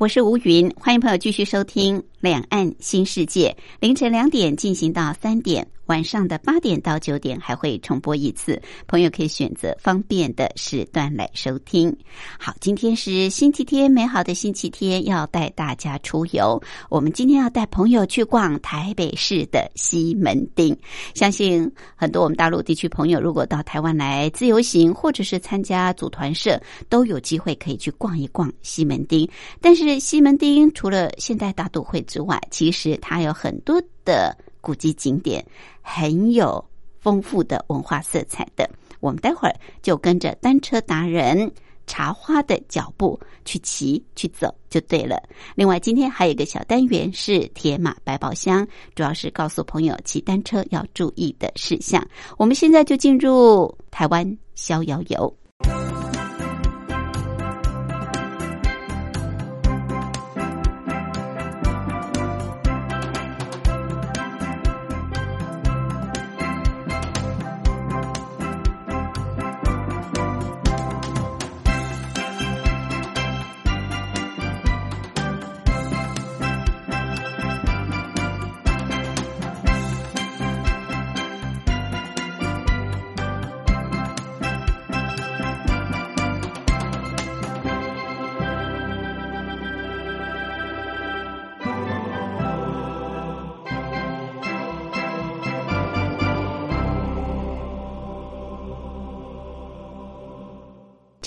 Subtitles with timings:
[0.00, 5.68] 我是吴云，欢迎朋友继续收听《两岸新世界》，凌晨两点进行到三点。
[5.90, 11.92] 晚上的八点到九点还会重播一次，朋友可以选择方便的时段来收听。
[12.38, 16.62] 好，今天是星期天，美好的星期天，要带大家出游。
[16.90, 20.78] 我们今天要带朋友去逛台北市的西门町。
[21.12, 26.56] 相信很多我们大陆地区朋友，如果到台湾来自由行，或者是参加组团社，
[26.88, 29.28] 都有机会可以去逛一逛西门町。
[29.60, 34.38] 但是西门町除了现代大都会之外，其实它有很多的。
[34.60, 35.44] 古迹景点
[35.80, 36.64] 很有
[36.98, 38.68] 丰富的文化色彩的，
[39.00, 41.50] 我们待会儿就跟着单车达人
[41.86, 45.20] 茶花的脚步去骑去走就对了。
[45.54, 52.06] 另外，今天还有一个小单元是铁马百宝箱，主要是告诉朋友骑单车要注意的事项。
[52.36, 55.34] 我们现在就进入台湾逍遥游。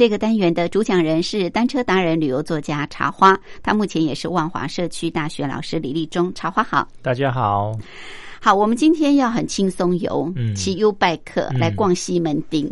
[0.04, 6.30] 这个单元的主讲人是单车达人、旅游作家茶花，他目前也是万华社区大学老师李立忠。
[6.34, 7.72] 茶花好，大家好，
[8.42, 12.70] 好，我们今天要很轻松游，骑 U bike 来逛西门町。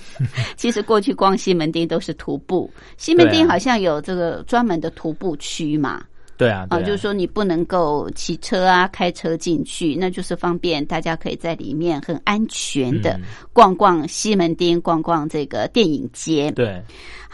[0.54, 6.04] 其实过去逛西门町都是徒步，西门町好像有这个专门的徒步区嘛。
[6.36, 13.18] 对啊，啊，就是说你不能够骑车啊、开车进去，那就是方便大家可以在里面很安全的
[13.52, 16.50] 逛逛西门町，逛逛这个电影街。
[16.52, 16.82] 对。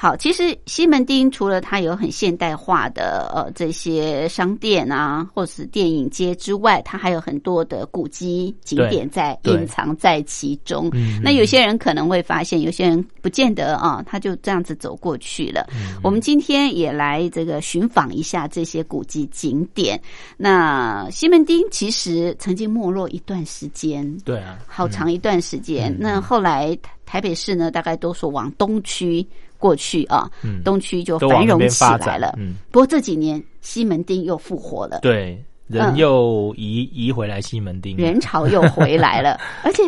[0.02, 10.90] 好，其实西门町除了它有很现代化的呃这些商店啊，或是电影街之外，它还有很多的古迹景点在隐藏在其中。
[11.22, 15.68] 那有些人可能会发现，有些人不见得啊，他就这样子走过去了。
[16.02, 19.96] 我们今天也来这个寻访一下这些古迹景点。
[20.36, 25.96] 那西门町其实曾经没落一段时间，对啊，好长一段时间。
[25.96, 26.76] 那后来
[27.06, 29.24] 台北市呢，大概都是往东区。
[29.62, 32.34] 过去啊，嗯东区就繁荣起来了。
[32.36, 39.38] 嗯，不过这几年西门町又复活了，对，人又移移回来西门町，人潮又回来了。
[39.62, 39.82] 而且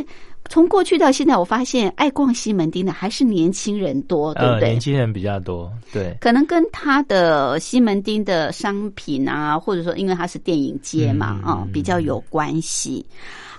[0.48, 4.68] 从过去到现在，我发现爱逛西门町的还是年轻人多，对不对？
[4.68, 13.04] 年轻人比较多，对，可能跟他的西门町的商品啊，或者说因为它是电影街嘛，啊，比较有关系。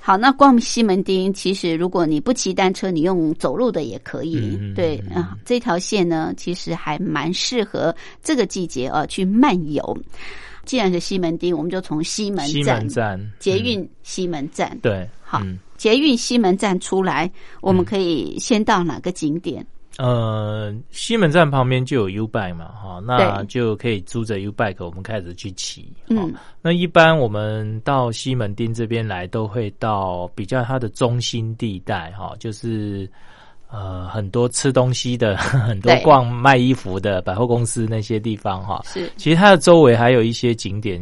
[0.06, 4.56] 好，那逛西门町，其实如果你不骑单车，你用走路的也可以。
[4.76, 9.98] 对啊，这条线呢，其实还蛮适合这个季节啊去漫游。
[10.64, 12.88] 既然是西门町，我们就从西门站、
[13.40, 14.78] 捷运西门站。
[14.84, 15.42] 对，好，
[15.76, 17.28] 捷运西门站出来，
[17.60, 19.66] 我们可以先到哪个景点？
[19.98, 25.92] 呃，西门站旁边就有 U bike 嘛，哈，那就可以租着 U bike，我们开始去骑。
[26.10, 33.10] 嗯，那一般我们到西门町这边来，都会到比较它的中心地带，哈，就是
[33.70, 38.82] 呃很多吃东西的， 很多逛卖衣服的百货公司那些地方，哈。
[38.86, 41.02] 是，其实它的周围还有一些景点。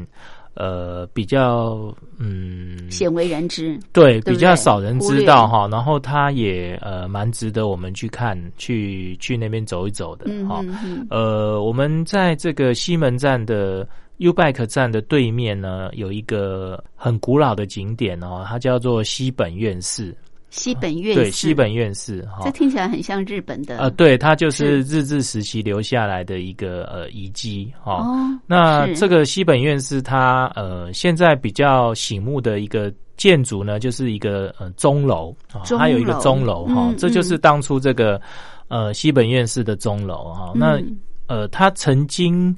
[0.56, 5.68] 呃，比较嗯，鲜为人知，对，比较少人知道哈。
[5.72, 10.64] 然后它也呃，蛮值得我们去看，去去那边走一走的哈。
[11.10, 20.16] 呃，我们在这个西门站的 U Bike 站的对面呢，有一个很古老的景点哦，它叫做西本院寺。
[20.54, 24.84] 西本院对西本院士哈，这听起来很像日本的呃，对，它就是。
[24.94, 28.06] 日治时期留下来的一个呃遗迹哈。
[28.46, 38.22] 那这个西本院士它呃现在比较醒目的一个建筑呢，就是一个呃钟楼啊，它有一个钟楼哈，这就是当初这个
[38.68, 40.52] 呃西本院士的钟楼哈。
[40.54, 40.80] 那
[41.28, 42.56] 呃，它曾经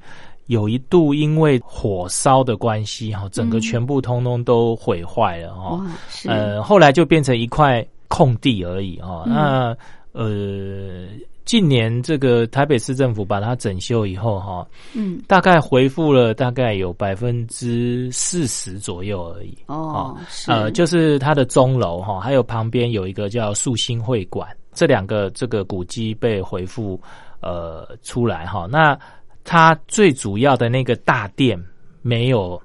[0.48, 5.80] 有一度因为火烧的关系哈，整个全部通通都毁坏了哈。
[6.26, 9.24] 呃，后来就变成一块空地而已哈。
[9.28, 9.76] 那
[10.12, 11.08] 呃。
[11.46, 19.56] 近年这个台北市政府把它整修以后，哈，嗯，大概回复了大概有百分之四十左右而已。
[19.68, 27.00] 哦，呃，就是它的钟楼哈，还有旁边有一个叫树心会馆，这两个这个古迹被回复
[27.42, 28.68] 呃出来哈。
[28.68, 28.98] 那
[29.46, 31.58] 它最主要的那个大殿
[32.02, 32.62] 没有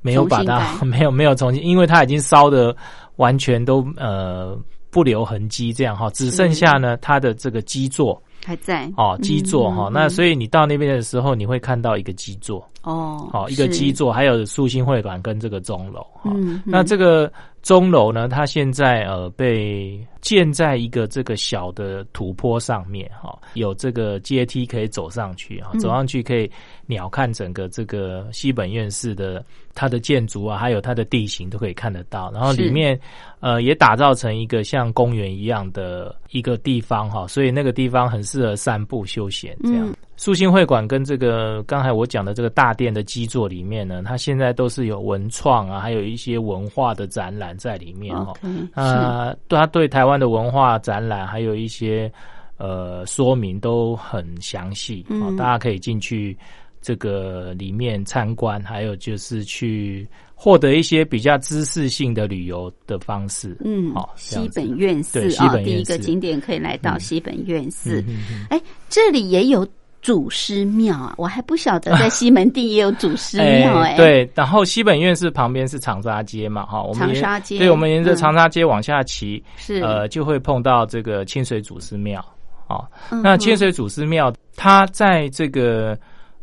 [0.00, 2.74] 没有把它 没有没有重新，因为它已经烧的
[3.16, 4.58] 完全都呃。
[4.94, 8.22] 不留痕迹，这样哈，只剩下呢，它的这个基座。
[8.46, 8.88] 还在。
[8.96, 12.64] 哦，基座哈，那所以你到那边的时候，你会看到一个基座。
[12.82, 16.30] 哦，好一个基座，还有树心会馆跟这个钟楼哈，
[16.64, 17.28] 那这个
[17.60, 19.98] 钟楼呢，它现在呃被。
[20.24, 26.50] 建在一个这个小的土坡上面，哈，有这个阶梯可以走上去，哈，走上去可以
[26.86, 29.44] 鸟瞰整个这个西本院士的
[29.74, 32.32] 它的建筑啊，还有它的地形都可以看得到。
[32.32, 32.98] 然后里面
[33.40, 39.94] 呃也打造成一个像公园一样的一个地方，哈，所以那个地方很适合散步休闲这样。
[40.16, 48.32] 树心会馆跟这个刚才我讲的这个大殿的基座里面呢，它现在都是有文创啊，还有一些文化的展览在里面哈。
[48.74, 52.10] 啊，它对台湾的文化展览还有一些
[52.56, 56.36] 呃说明都很详细啊，大家可以进去
[56.80, 63.56] 这个里面参观，还有就是去获得一些比较知识性的旅游的方式。
[63.64, 68.04] 嗯，好，西本院寺啊，第一个景点可以来到西本院寺。
[68.50, 69.66] 哎，这里也有。
[70.04, 73.96] 祖师庙啊，我还不晓得在西门町也有祖师庙 哎。
[73.96, 82.22] 对，然后西本院是旁边是长沙街嘛，哈，我们长沙街，对，我们沿着长沙街往下骑，是呃，就会碰到这个清水祖师庙
[82.68, 82.84] 啊。
[83.22, 85.98] 那清水祖师庙，它在这个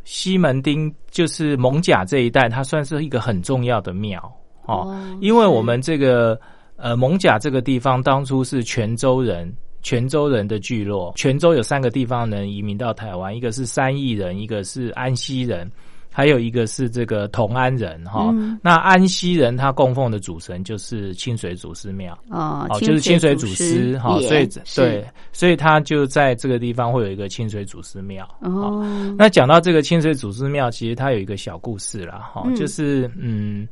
[0.05, 4.19] 西门町，就是蒙甲这一带，它算是一个很重要的庙
[4.65, 4.91] 哦，
[5.21, 6.35] 因为我们这个
[6.77, 9.53] 呃蒙甲这个地方，当初是泉州人。
[9.81, 15.69] 泉州人的聚落，泉州有三个地方能移民到台湾，一个是三义人，一个是安溪人，
[16.11, 18.33] 还有一个是这个同安人哈。
[18.61, 22.17] 那安溪人他供奉的主神就是清水祖师庙。
[22.29, 28.85] 哦，就是清水祖师哈，所以对，所以他就在这个地方会有一个清水祖师庙哦。
[29.17, 33.67] 那讲到这个清水祖师庙，其实它有一个小故事啦哈，就是嗯，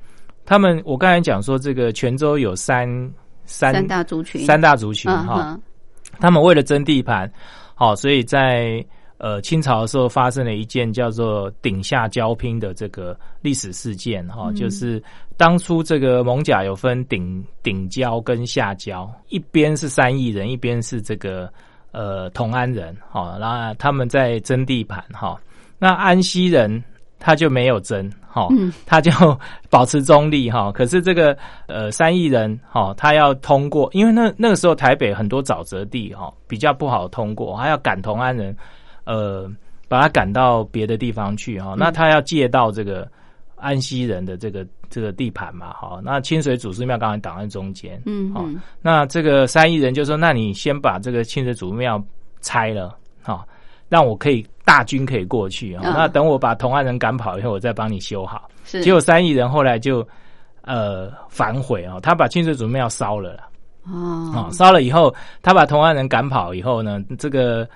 [0.46, 2.88] 他们我刚才讲说这个泉州有三
[3.46, 5.60] 三大族群，三大族群哈。
[6.22, 7.32] 他们为了争地盘，
[7.76, 8.86] 好，所以在
[9.18, 15.02] 呃清朝的时候发生了一件叫做顶下交拼的这个历史事件哈，就是
[15.38, 21.52] 当初这个蒙甲有分顶顶交跟下交，一边是三义人，一边是这个
[21.92, 25.40] 呃同安人，好，然后他们在争地盘哈，
[25.78, 26.84] 那安溪人。
[27.22, 28.48] 他就没有争，哈，
[28.86, 29.12] 他就
[29.70, 30.72] 保持中立，哈。
[30.72, 31.36] 可是这个
[31.68, 38.56] 呃三亿人，哈，他要通过，因为那那个时候台北很多沼泽地，哈，比较不好通过，还要赶同安人，
[39.06, 39.50] 呃，
[39.88, 41.74] 把他赶到别的地方去，哈。
[41.76, 43.10] 那他要借到这个
[43.56, 46.00] 安溪人的这个这个地盘嘛，哈。
[46.04, 48.46] 那清水祖师庙刚才挡在中间，嗯，好，
[48.82, 52.00] 那这个三亿人就说，那你先把这个清水祖师庙
[52.42, 53.44] 拆了，哈。
[53.90, 58.50] 让我可以大军可以过去啊，那等我把同安人赶跑以后，我再帮你修好。
[58.64, 60.08] 结果三亿人后来就
[60.62, 63.38] 呃反悔啊，他把清水祖庙烧了
[63.84, 67.68] 哦，烧了以后，他把同安人赶跑以后呢，这个。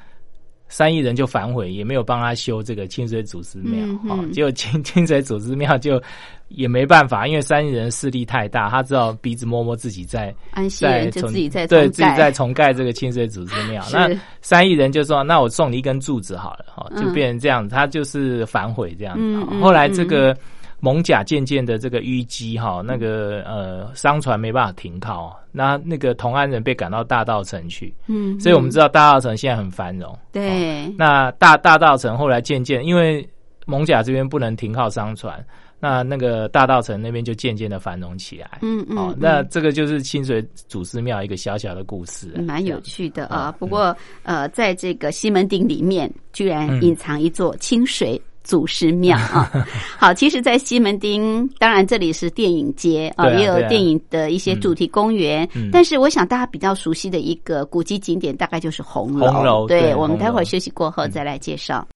[0.74, 6.01] 三亿人就反悔，也没有帮他修这个清水祖师庙，哈，结果清清水祖师庙就
[6.48, 10.34] 也没办法，因为三亿人势力太大，他知道鼻子摸摸自己在
[10.80, 13.86] 在重自己在对自己在重盖这个清水祖师庙。
[13.94, 14.10] 那
[14.42, 19.15] 三亿人就说：“那我送你一根柱子好了，哈，就变成这样。”他就是反悔这样。
[19.62, 20.36] 后来这个。
[20.84, 30.13] 蒙甲渐渐的这个淤积哈，那个呃商船没办法停靠，那那个同安人被赶到大道城去，嗯，所以我们知道大道城现在很繁荣。
[30.34, 33.25] 对，那大大道城后来渐渐因为
[33.66, 35.42] 蒙甲这边不能停靠商船，
[35.80, 38.60] 那那个大道城那边就渐渐的繁荣起来。
[38.62, 43.56] 嗯嗯，那这个就是清水祖师庙一个小小的故事，蛮有趣的啊。
[43.58, 48.22] 不过呃，在这个西门町里面，居然隐藏一座清水。
[48.44, 49.50] 祖师庙 啊，
[49.98, 55.48] 好，其实，在西门町，当然这里是电影街啊，也有电影的一些主题公园。
[55.72, 59.32] 但是，我想大家比较熟悉的一个古迹景点，大概就是红楼。
[59.32, 61.88] 红楼，对，我们待会儿休息过后再来介绍。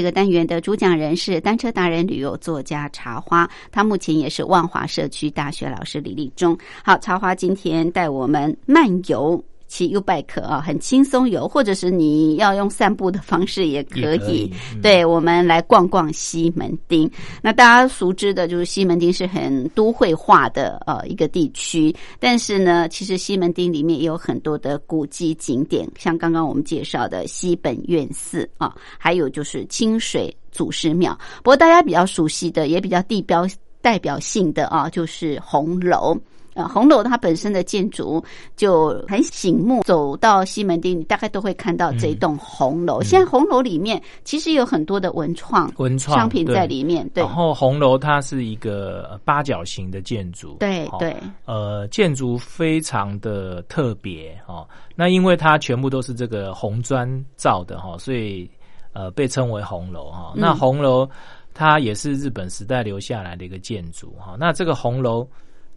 [0.00, 6.56] 这个单元的主讲人是单车达人、旅游作家茶花，他目前也是万华社区大学老师李立忠。
[6.82, 9.44] 好，茶花今天带我们漫游。
[9.70, 14.52] 骑 U bike 啊，很轻松游，或者是你要用散步的方式也可以。
[14.82, 17.08] 对，我们来逛逛西门町。
[17.40, 31.16] 那大家熟知的就是西门町是很都会化的呃一个地区，但是呢，其实西门町里面也有很多的古迹景点，像刚刚我们介绍的西本院寺啊，还有就是清水祖师庙。
[31.44, 33.46] 不过大家比较熟悉的，也比较地标
[33.80, 36.18] 代表性的啊，就是红楼。
[36.54, 38.22] 呃，红楼它本身的建筑
[38.56, 43.00] 就很醒目，走到西门町，你大概都会看到这一栋红楼。
[43.02, 47.08] 现在红楼里面其实有很多的文创文创商品在里面。
[47.14, 54.66] 对，然后红楼它是一个八角形的建筑，对对，呃，建筑非常的特别哦。
[54.96, 58.50] 那因为它全部都是这个红砖造的哈，所以
[58.92, 60.32] 呃被称为红楼哈。
[60.34, 61.08] 那红楼
[61.54, 64.34] 它也是日本时代留下来的一个建筑哈。
[64.36, 65.24] 那这个红楼。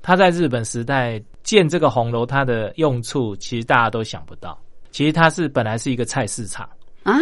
[0.03, 4.55] 他在日本时代建这个红楼，它的用处其实大家都想不到。
[4.91, 6.69] 其实它是本来是一个菜市场
[7.03, 7.17] 啊，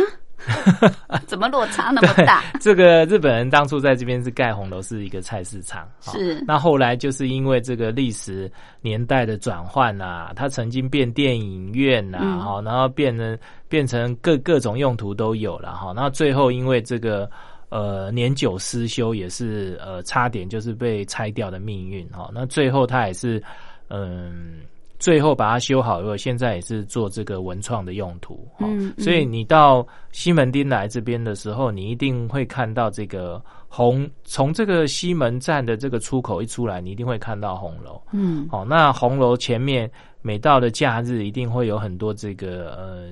[1.27, 2.43] 怎么落差那么大？
[2.59, 5.87] 这个日本人当初在这边是盖红楼，是一个菜市场。
[6.01, 13.37] 是那后来就是因为这个历史年代的转换啊，它曾经变电影院呐，哈，然后变成
[13.69, 15.93] 变成各各种用途都有了哈。
[15.93, 17.29] 然后最后因为这个。
[17.71, 22.29] 呃，年久失修也是呃，差点就是被拆掉的命运哈。
[22.33, 23.41] 那最后他也是，
[23.87, 24.59] 嗯，
[24.99, 28.45] 最后把它修好以后，现在也是做这个文创的用途。
[28.59, 38.01] 嗯，所以你到西门町来这边的时候，你一定会看到这个红，从这个西门站的这个出口一出来，你一定会看到红楼。
[38.11, 39.89] 嗯，好，那红楼前面
[40.21, 43.11] 每到的假日，一定会有很多这个呃。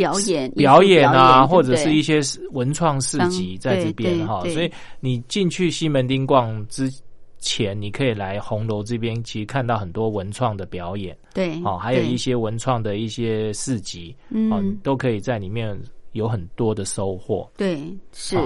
[0.00, 2.20] 表演表演啊，或者是一些
[2.52, 6.90] 文创市集在这边哈，所以你进去西门町逛之
[7.38, 15.78] 前，你可以来红楼这边，其实看到很多文创的表演，对，哦，还有一些文创的一些市集，嗯，都可以在里面
[16.12, 17.46] 有很多的收获。
[17.58, 17.78] 对，
[18.12, 18.38] 是。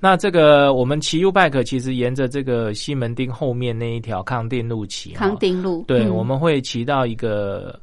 [0.00, 7.78] 那这个我们骑 U bike 其实沿着这个西门町后面那一条康定路骑，康定路，对，我们会骑到一个。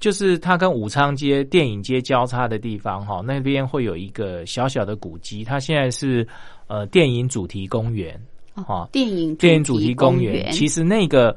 [0.00, 5.44] 就是它跟武昌街、电影街交叉的地方，哈，那边会有一个小小的古迹。
[5.44, 6.26] 它现在是
[6.68, 8.18] 呃电影主题公园，
[8.54, 10.50] 哈，电影电影主题公园。
[10.52, 11.36] 其实那个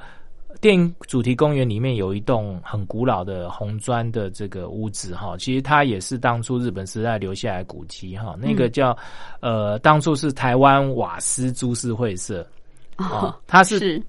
[0.62, 8.98] 电影主题公园里面有一栋很古老的红砖的这个屋子，哈，其实它也是当初日本时代留下来古迹，哈，那个叫
[9.42, 12.48] 呃，当初是台湾瓦斯株式会社，
[12.96, 14.02] 哦，它是。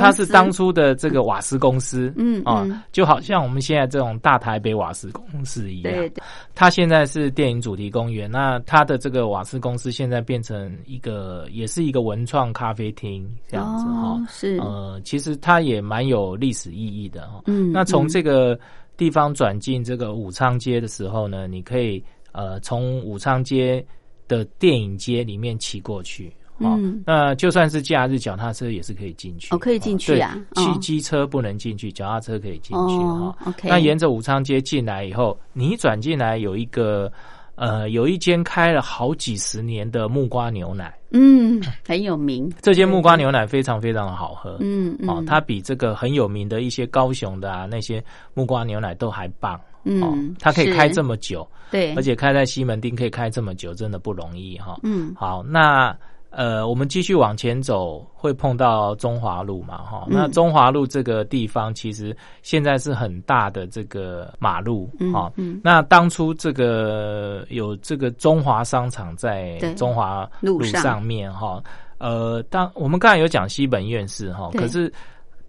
[0.00, 5.92] 它是当初的这个瓦斯公司，嗯啊，就好像我们现在这种大台北瓦斯公司一样。
[5.92, 6.12] 对，
[6.54, 8.30] 它现在是电影主题公园。
[8.30, 14.20] 那它的这个瓦斯公司现在变成一个，也是一个文创咖啡厅这样子哈。
[14.28, 17.42] 是，呃，其实它也蛮有历史意义的哈。
[17.46, 18.58] 嗯，那从这个
[18.96, 23.84] 地方转进这个武昌街的时候呢，你可以呃从武昌街
[24.28, 26.32] 的电影街里面骑过去。
[26.64, 29.54] 嗯，那就算是假日，脚踏车也是可以进去。
[29.54, 30.38] 哦，可以进去啊。
[30.54, 33.36] 汽机车不能进去，脚踏车可以进去哈。
[33.46, 33.68] OK。
[33.68, 37.10] 那沿着武昌街进来以后，你转进来有一个
[37.54, 40.92] 呃，有一间开了好几十年的木瓜牛奶。
[41.10, 42.50] 嗯，很有名。
[42.62, 44.56] 这间木瓜牛奶非常非常的好喝。
[44.60, 45.08] 嗯嗯。
[45.08, 48.02] 哦，它比这个很有名的一些高雄的啊那些
[48.34, 49.60] 木瓜牛奶都还棒。
[49.84, 54.78] 嗯，它可以开这么久，对，而且开在西门町可以开这么久，真的不容易哈。
[54.84, 55.92] 嗯，好，那
[56.32, 60.06] 呃，我们继续往前走，会碰到中华路嘛哈？
[60.08, 65.30] 那中华路这个地方其实现在是很大的这个马路哈。
[65.36, 71.62] 嗯，那当初这个有这个中华商场在中华路上面哈。
[71.98, 74.92] 呃，当我们刚才有讲西本院士哈，可是。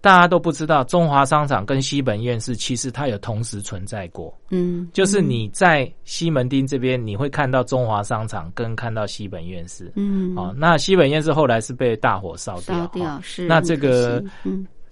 [0.03, 4.37] 大家都不知道，中华商场跟西本院士其实它有同时存在过。
[4.49, 9.89] 嗯，就是你在西门町这边，你会看到中华商场跟看到西本院士。
[9.95, 12.75] 嗯，哦，那西本院士后来是被大火烧掉。
[12.75, 13.47] 烧掉是。
[13.47, 14.21] 那这个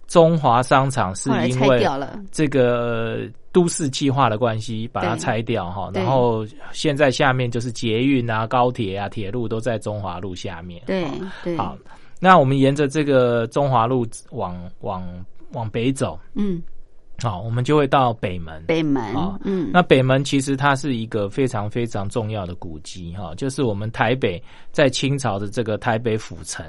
[0.07, 1.85] 中华商场是因为
[2.31, 10.81] 这个都市计划的关系把它拆掉哈，然后现在下面就是捷运啊、高铁啊、铁路都在中华路下面。
[10.85, 11.05] 对
[11.43, 11.57] 对。
[11.57, 11.77] 好。
[12.23, 15.03] 那我们沿着这个中华路往往
[15.53, 16.61] 往北走，嗯，
[17.17, 18.63] 好，我们就会到北门。
[18.67, 24.39] 北门啊，嗯，那北门其实它是一个非常非常重要的古迹哈，就是我们台北
[24.71, 26.63] 在清朝的这个台北府城，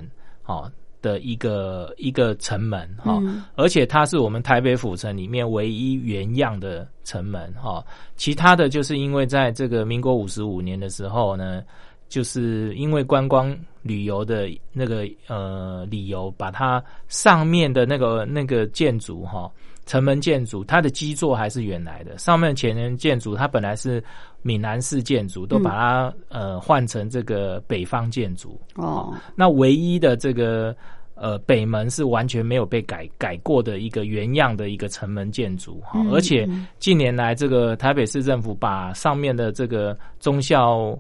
[0.47, 3.21] 哦的一个一个城门哈，
[3.55, 7.85] 而且它是我们台北府城里面唯一原样的城门哈，
[8.17, 11.63] 其他的就是因为在这个民国五十五年的时候呢。
[12.09, 19.51] 就是因为观光旅游的那个呃理由，把它上面的那个那个建筑哈，
[19.87, 24.03] 城门建筑，它的基座还是原来的，上面前人建筑它本来是
[24.41, 29.13] 闽南式建筑，都把它呃换成这个北方建筑哦。
[29.35, 30.75] 那唯一的这个
[31.15, 40.97] 呃北门是完全没有被改改过的一个原样的一个城门建筑哈，而且近年来这个台北市政府把上面的这个忠孝。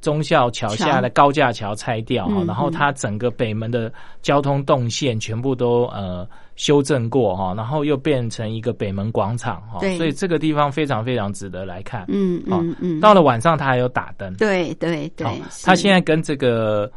[0.00, 12.04] 忠孝桥下的高架桥拆掉哈，然后它整个北门的交通动线全部都呃修正过哈，然后又变成一个北门广场哈，所以这个地方非常非常值得来看。
[12.08, 14.32] 嗯嗯嗯，到了晚上它还有打灯。
[14.34, 15.26] 对对对，
[15.64, 16.90] 它现在跟这个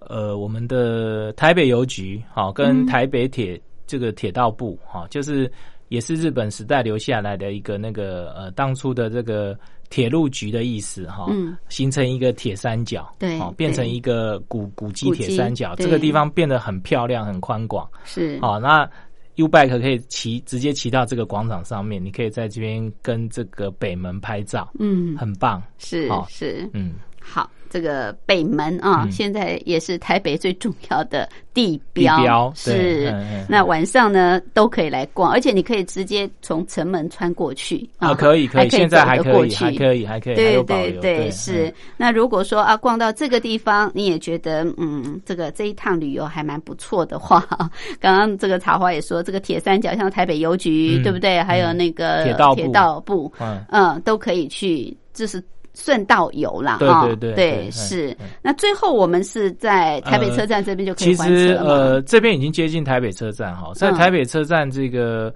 [0.00, 5.50] 呃我们的台北邮局哈，跟台北铁这个铁道部哈，就是
[5.88, 9.58] 也是日本时代留下来的一个那个呃当初的这个。
[9.90, 11.26] 铁路局的意思哈，
[11.68, 18.38] 形成一个铁三角，对，变成一个古古迹铁三角，这个地方变得很漂亮、很宽广，是。
[18.42, 18.88] 哦，那
[19.36, 26.94] U bike 可以骑，直接骑到这个广场上面，你可以在这边跟这个北门拍照，嗯，很棒，是是，嗯，
[27.28, 27.50] 好。
[27.70, 32.50] 这个北门啊，现在也是台北最重要的地标。
[32.56, 33.14] 是，
[33.46, 41.70] 那晚上呢都可以来逛，而且你可以直接从城门穿过去啊，可以可以，现在还可以，还可以，还可以，对对对，是。
[41.98, 47.46] 那如果说啊，逛到这个地方，你也觉得嗯，这个这一趟旅游还蛮不错的话，
[48.00, 51.42] 刚刚这个茶花也说，这个铁三角像台北邮局，对不对？
[51.42, 55.44] 还有那个铁道铁道部，嗯嗯，都可以去，这是。
[55.78, 58.16] 顺道游啦，对对对，对是。
[58.42, 65.32] 那最后我们是在台北车站这边就可以其实呃，这边已经接近台北车站哈，在台北车站这个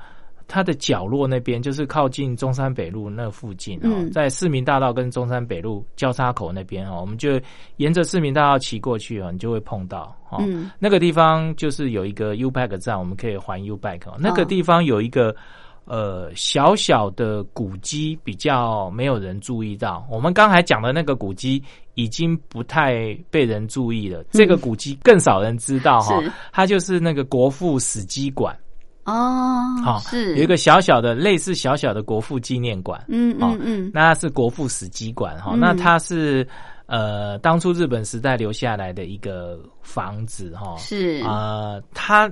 [0.49, 7.41] 它的角落那边，就是靠近中山北路那附近哦，在市民大道跟中山北路交叉口那边哈，我们就
[7.77, 10.43] 沿着市民大道骑过去啊，你就会碰到哈，
[10.81, 14.13] 那个地方就是有一个 U Bike 站，我们可以还 U Bike。
[14.19, 15.35] 那个地方有一个。
[15.85, 20.07] 呃，小小的古迹比较没有人注意到。
[20.09, 21.63] 我们刚才讲的那个古迹
[21.95, 24.23] 已经不太被人注意了。
[24.31, 28.57] 这个古迹更少人知道哈，它就是那个国父史迹馆
[29.05, 33.05] 哦，好是有一个小小的类似小小的国父纪念馆。
[33.09, 35.57] 嗯嗯嗯，那是国父史迹馆哈。
[35.57, 36.47] 那它是
[36.87, 40.77] 呃当初日本时代留下来的一个房子哈。
[40.79, 42.31] 是啊，它。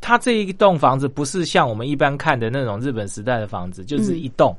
[0.00, 4.56] 它这一栋房子不是像我们一般看的那种日本时代的房子，就是一栋，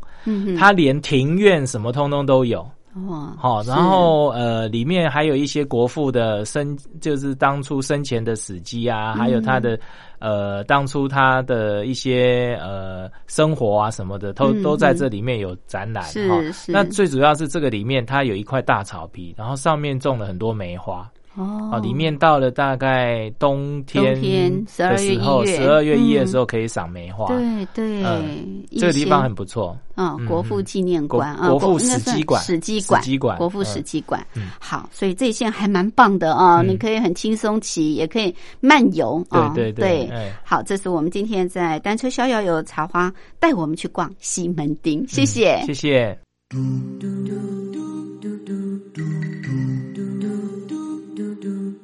[0.57, 2.69] 它连庭院什么通通都有。
[3.07, 9.79] 哇，好，然后呃，里面还有一些国父的生，就是当初生前的死迹啊，还有他的
[10.17, 16.03] 呃，当初他的一些呃生活啊什么的，都都在这里面有展览。
[16.05, 16.71] 是是。
[16.71, 21.09] 那最主要是这个里面它有一块大草皮，然后上面种了很多梅花。
[21.39, 24.13] 哦，里面到了大概冬天
[24.67, 27.27] 十二月一，十二月一月的时候可以赏梅花。
[27.27, 28.03] 对对，
[28.77, 29.77] 这个地方很不错。
[29.95, 34.25] 嗯，国父纪念馆啊，国父史迹馆，史迹馆，史迹馆，国父史迹馆。
[34.59, 39.53] 好，所以这一线还蛮棒的啊，你可以很轻松骑，也可以漫游啊。
[39.55, 46.19] 对对对，好，这是我们今天在单车逍遥游茶花带我们去逛西门町，谢谢，谢谢。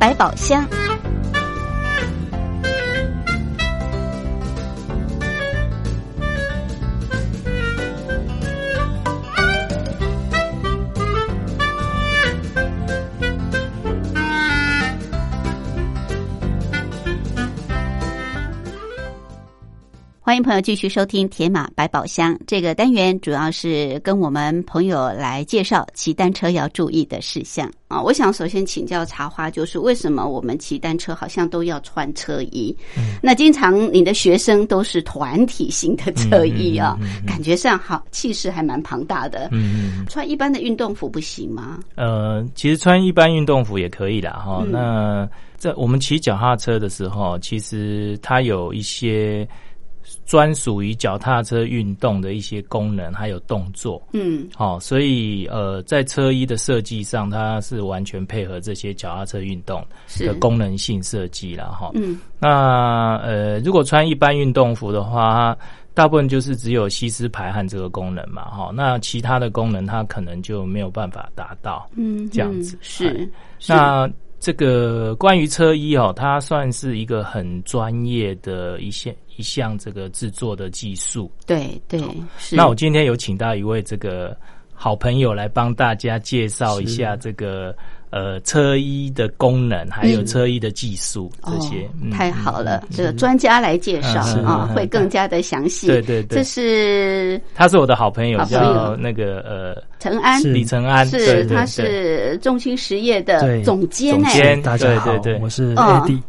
[0.00, 0.79] 百宝箱。
[20.30, 28.00] 欢迎朋友继续收听《铁马百宝箱》这个单元，主要是跟我们朋友来介绍骑单车要注意的事项啊。
[28.00, 32.72] 我想首先请教茶花，就是为什么我们骑单车好像都要穿车衣？
[32.96, 39.48] 嗯，那经常你的学生都是团体型的车衣啊，感觉上好气势还蛮庞大的。
[39.50, 41.80] 嗯嗯，穿一般的运动服不行吗？
[41.96, 44.64] 呃，其实穿一般运动服也可以的哈。
[44.68, 49.44] 那在我们骑脚踏车的时候，其实它有一些。
[50.30, 59.84] 专属于脚踏车运动的一些功能还有动作，嗯，好，所以呃，在车衣的设计上，它是完全配合这些脚踏车运动
[60.20, 61.90] 的功能性设计了哈。
[61.94, 65.58] 嗯，那呃，如果穿一般运动服的话，
[65.94, 73.28] 大部分就是只有吸湿排汗这个功能嘛，哈，那其他的功能它可能就没有办法达到，嗯，这样子是。
[73.66, 74.08] 那。
[74.40, 81.30] 这个关于车衣哦，它算是一个很专业的一项一项这个制作的技术。
[81.46, 82.00] 对对，
[82.50, 84.36] 那我今天有请到一位这个
[84.72, 87.76] 好朋友来帮大家介绍一下这个。
[88.10, 92.82] 呃，车衣的功能还有车衣的技术这些，太好了。
[92.90, 95.86] 这个专家来介绍啊，会更加的详细。
[95.86, 104.20] 对对对，这是他是我的好朋友，叫那个呃陈安，李陈安，是他是众兴实业的总监。
[104.20, 106.20] 总监，大家好，我是 AD。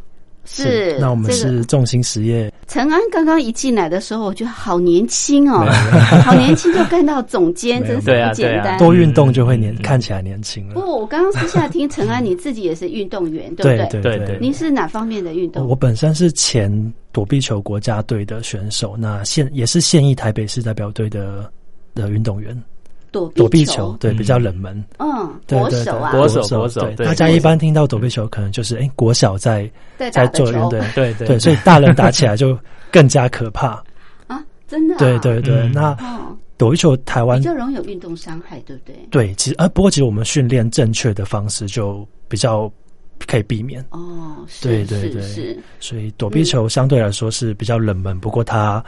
[0.45, 2.51] 是，那我们是重心实业。
[2.67, 5.65] 陈安刚刚一进来的时候，我觉得好年轻哦，
[6.23, 8.77] 好年轻就干到总监，真是不简单。
[8.77, 10.73] 多运动就会年看起来年轻了。
[10.73, 14.01] 不，我刚刚私下听陈安，你自己也是运动员，对不对？
[14.01, 14.37] 对对对。
[14.39, 15.67] 您是哪方面的运动？
[15.67, 21.51] 我本身是前躲避球国家队的选手，那现也是现役台北市代表队的
[21.93, 22.57] 的运动员。
[23.11, 24.83] 躲躲避球，对，比较冷门。
[24.99, 25.07] 嗯，
[25.47, 26.89] 国手啊，国手，国手。
[26.91, 29.69] 大家一般听到躲避球，可能就是哎，国小在
[30.11, 32.57] 在做运动，对对对，所以大人打起来就
[32.89, 33.83] 更加可怕
[34.27, 34.41] 啊！
[34.67, 35.67] 真的，对对对。
[35.73, 35.95] 那
[36.57, 38.95] 躲避球台湾比较容易有运动伤害，对不对？
[39.11, 42.71] 对，其实呃，不过其实我们训练正确的方式就比较
[43.27, 43.83] 可以避免。
[43.89, 48.81] 哦，对对对，所以躲避球相对来说是比较冷门，不过它。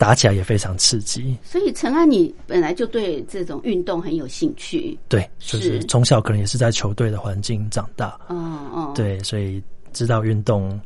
[0.00, 4.98] 打起来也非常刺激，所以陈安，你本来就对这种运动很有兴趣。
[5.10, 8.18] 对，就是从小可能也是在球队的环境长大。
[8.28, 8.34] 哦
[8.72, 10.80] 哦，对，所以知道运动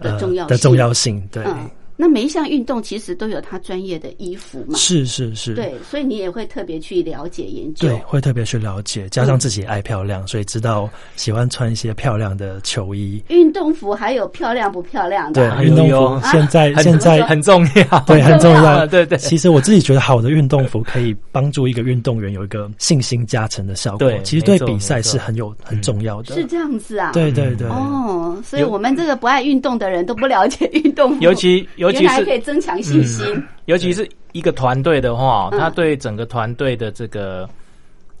[0.00, 1.28] 的重要的重要性。
[1.30, 1.44] 对。
[2.00, 4.78] 那每一项运动其实都有它专业的衣服嘛？
[4.78, 5.52] 是是是。
[5.54, 7.88] 对，所以你也会特别去了解研究。
[7.88, 13.20] 对，会特别去了解，加上自己爱漂亮，所以知道喜欢穿一些漂亮的球衣。
[13.30, 15.50] 运动服还有漂亮不漂亮的？
[15.50, 15.88] 对，运动
[16.20, 18.86] 服现在现在很重要，对，很重要。
[18.86, 19.18] 对对。
[19.18, 23.98] 其实我自己觉得，好的运动服可以帮助一个运动员有一个信心加成的效果。
[23.98, 26.32] 对，其实对比赛是很有很重要的。
[26.36, 27.10] 是这样子啊？
[27.12, 27.66] 对对对。
[27.66, 32.68] 哦，所以我们这个不爱运动的人都不了解运动服，尤其尤其是可以增强。
[32.68, 37.48] 强信心，尤其是一个团队的话，他对整个团队的这个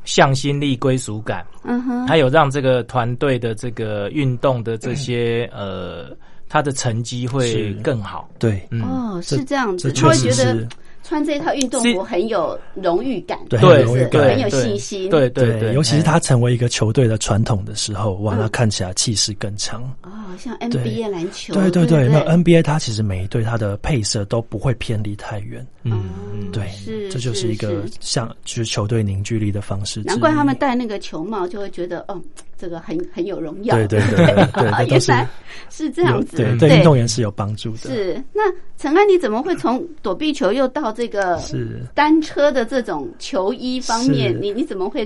[0.04, 6.16] 向心力、归属感，嗯哼，还有让这个团队的这个运动的这些呃，
[6.48, 8.26] 他的成绩会更好。
[8.38, 10.66] 对，哦，是这样子，他会觉得。
[11.08, 15.72] 穿这套运动服很有荣誉感，对，很有信心，对对对。
[15.72, 19.82] 尤其是他成为一个球队的传统的时候，哇，那看起来气势更强。
[20.02, 25.66] 哦，像 NBA 篮球，对对对，那 NBA 它其实每一队它的配色都不会偏离太远。
[25.82, 26.10] 嗯，
[26.52, 30.02] 对，是，这就是一个像就是球队凝聚力的方式。
[30.02, 32.20] 难怪他们戴那个球帽就会觉得，哦，
[32.58, 33.74] 这个很很有荣耀。
[33.76, 35.28] 对对对对， 原来
[35.70, 37.78] 是这样子，对对运动员是有帮助的。
[37.78, 38.42] 是那
[38.76, 40.88] 陈安，你怎么会从躲避球又到？
[40.98, 45.04] 这个是单车的这种球衣方面，你你怎么会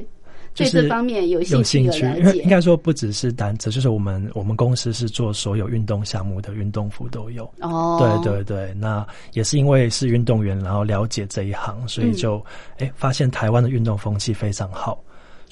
[0.54, 1.80] 对这方面有兴趣？
[1.82, 7.44] 有因为应该说不只是单车，就是我们我们公司是做所有运动项目的运动服都有。
[7.60, 12.42] 哦，对对对，那也是因为是运动员，然后了解这一行，所以就
[12.78, 15.02] 哎发现台湾的运动风气非常好，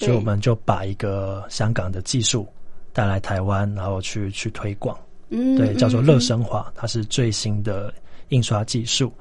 [0.05, 2.47] 所以我们就把一个香港的技术
[2.93, 4.97] 带来台湾，然后去去推广。
[5.29, 7.93] 嗯，对，叫做热升华，它是最新的
[8.29, 9.11] 印刷技术。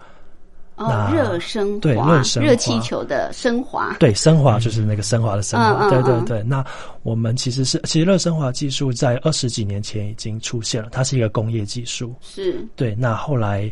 [0.76, 6.42] 哦，热升对热升热气球的升华，对升华就是那个升华的升华，对对对。
[6.42, 6.64] 那
[7.02, 12.94] 我们其实是其实热升华技术在二十几年前已经出现了，它是一个工业技术，是对。
[12.94, 13.70] 那后来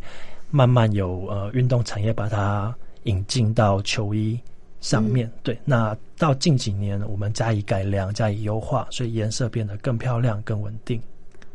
[0.50, 4.38] 慢慢有呃运动产业把它引进到球衣
[4.80, 5.58] 上面，对。
[5.64, 11.00] 那到近几年我们加以改良、加以优化，所以颜色变得更漂亮、更稳定。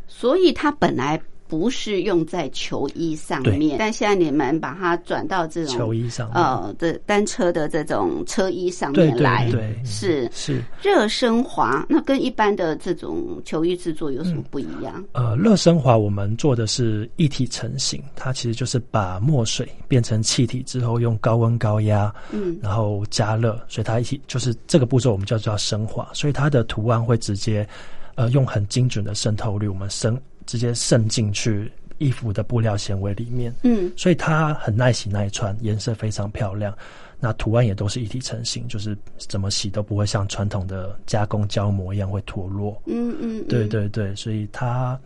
[0.08, 1.22] 所以它本来。
[1.54, 10.28] 不是用在球衣上面，但现在你们把它转到这种球衣上，呃，的单车的这种车衣上面来，对，是。
[10.34, 10.64] 是。
[10.82, 15.06] 热升华，那跟一般的这种球衣制作有什么不一样？
[15.12, 27.68] 呃，热升华我们做的是一体成型，它其实就是把墨水变成气体之后，用高温高压，嗯，然后加热，所以它一体就是这个步骤我们叫做升华，所以它的图案会直接
[28.16, 36.76] 呃用很精准的渗透率，我们渗直接渗进去衣服的布料纤维里面，嗯，所以它很耐洗耐穿，颜色非常漂亮。
[37.20, 42.82] 那图案也都是一体成型，就是怎么洗都不会像传统的加工胶膜一样会脱落。
[42.86, 45.00] 嗯嗯，对对对，所以它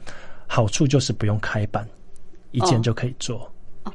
[0.47, 1.87] 好处就是不用开板，
[2.51, 3.47] 一件就可以做。
[3.83, 3.93] 哦，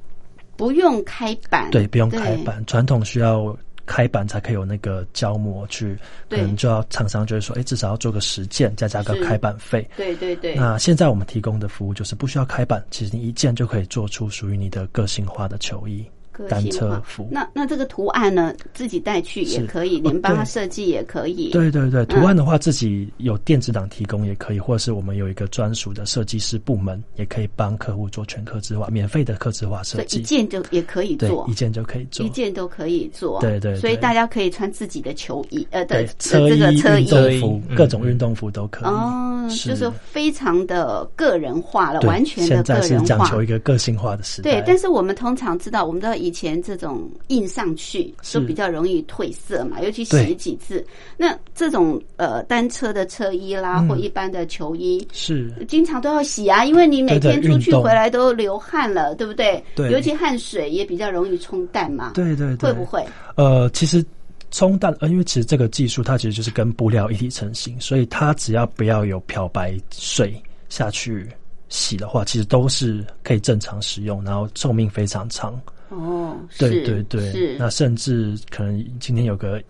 [0.56, 2.64] 不用开板，对，不用开板。
[2.66, 5.96] 传统需要开板才可以有那个胶膜去，
[6.28, 9.88] 可能就要厂商就会说，哎，至少要做个十件，再加个开板费。
[9.96, 10.54] 对对对。
[10.54, 16.04] 那现在我们提供的服务就是不需要开板，其实你一件就可以做出属于你的个性化的球衣。
[16.48, 18.54] 单车服，那那这个图案呢？
[18.74, 21.50] 自己带去也可以，您帮他设计也可以。
[21.50, 30.18] 对对对，图案的话自己有电子档提供也可以，或者是我们有一个专属的设计师部门，也可以帮客户做全刻字化，免费的刻字化设计。
[30.18, 33.40] 一件就也可以做，一件就可以做，一件都可以做。
[33.40, 38.88] 对对，所以大家可以穿自己的球衣，呃，对，车衣、运动服，各种运动服都可以。
[38.88, 44.50] 哦，就是非常的个人化了，完全的个人化，讲求一个个性化的时代。
[44.50, 47.10] 对，但是我们通常知道，我们知道以前这种。
[47.28, 50.84] 印上去都比较容易褪色嘛，尤其洗几次。
[51.16, 59.62] 那这种呃单车的车衣啦，或一般的球衣，是经常都要洗啊，因为你每天出去回来都流汗了，对不对？
[59.74, 62.12] 对，尤其汗水也比较容易冲淡嘛。
[62.14, 63.02] 对对，会不会？
[63.36, 64.04] 呃，其实
[64.50, 70.34] 冲淡，呃，因为其实这个技术它其实就是跟布料一体成型，所以它只要不要有漂白水
[70.68, 71.26] 下去
[71.68, 75.58] 洗的话，其实都是可以正常使用，然后寿命非常长。
[75.92, 79.62] 哦，对对对，那甚至可能今天有个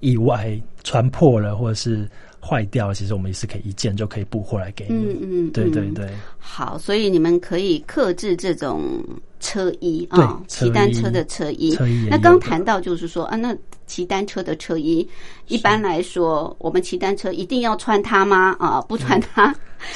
[0.00, 2.08] 意外穿破了，或者是
[2.40, 4.94] 坏掉，其实我们也是可以一件就可以补回来给你。
[4.94, 6.08] 嗯嗯，对对对。
[6.38, 9.04] 好，所以你们可以克制这种
[9.40, 11.70] 车衣啊，骑单车的车衣。
[11.72, 12.06] 车衣。
[12.08, 15.08] 那刚谈到就是说啊，那骑单车的车衣，
[15.48, 18.54] 一般来说，我们骑单车一定要穿它吗？
[18.60, 19.52] 啊，不穿它。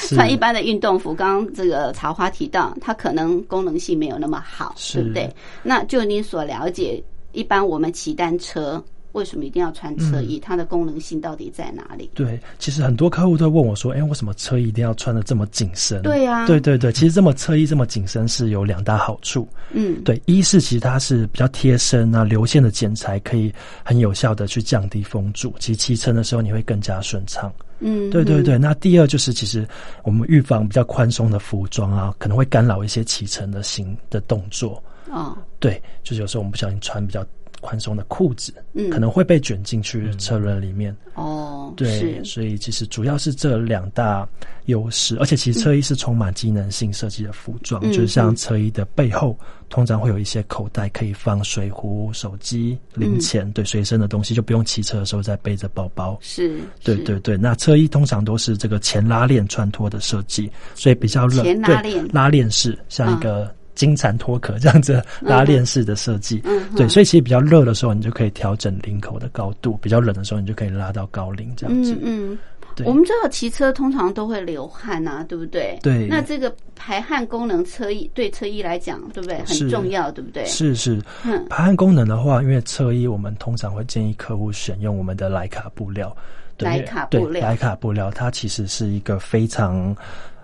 [0.08, 5.34] 穿一般的运动服，刚刚这个曹花提到，它可能功能性没有那么好，对不对？
[5.62, 8.82] 那就你所了解，一般我们骑单车。
[9.12, 10.38] 为什么一定要穿车衣？
[10.38, 12.08] 它的功能性到底在哪里？
[12.14, 19.48] 对，其实很多客户都问我说：“哎，为什么车衣一定要穿的这么紧身？”对呀，对对对，其实这么车衣这么紧身是有两大好处。
[19.72, 27.52] 嗯，对，一是其实它是比较贴身啊，流线的剪裁可以很有效的去降低风阻，其实骑车的时候你会更加顺畅。
[27.80, 28.56] 嗯，对对对。
[28.56, 29.66] 那第二就是其实
[30.04, 34.82] 我们预防比较宽松的服装啊，可能会干扰一些骑乘的行的动作。
[35.10, 37.24] 哦，对，就是有时候我们不小心穿比较。
[37.60, 40.94] 宽松的裤子，嗯，可能会被卷进去车轮里面。
[41.14, 44.26] 哦，对，所以其实主要是这两大
[44.66, 56.16] 优势，而且其实车衣是充满机能性设计的服装，就是像车衣的背后通常会有一些口袋，可以放水壶、手机、零钱，对随身的东西，就不用骑车的时候再背着包包。
[56.20, 57.36] 是，对对对。
[57.36, 61.42] 那车衣通常都是这个前拉链穿脱的设计，所以比较热。
[61.42, 63.54] 前拉链，拉链式，像一个。
[63.80, 66.36] 金蝉脱壳这样子拉链式的设计，
[66.76, 71.96] 对，所以其实比较热的时候，你就可以调整领口的高度；比较冷的时候，你就可以拉到高领这样子。
[72.02, 72.38] 嗯
[72.76, 75.78] 嗯，我们知道骑车通常都会流汗啊，对不对？
[75.82, 76.06] 对。
[76.08, 79.38] 那这个排汗功能，车衣对车衣来讲，对不对？
[79.46, 80.44] 很重要，对不对？
[80.44, 81.00] 是是。
[81.24, 86.14] 嗯，排汗功能的话，因为车衣我们通常会建议客户选用我们的莱卡布料。
[86.58, 89.96] 莱卡布料，莱卡布料，它其实是一个非常。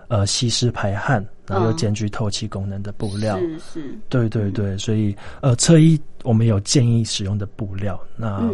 [0.09, 8.49] 呃，吸湿排汗，然后又兼具透气功能的布料，是是，对对对，所以呃，车衣我们有建议使用的布料，那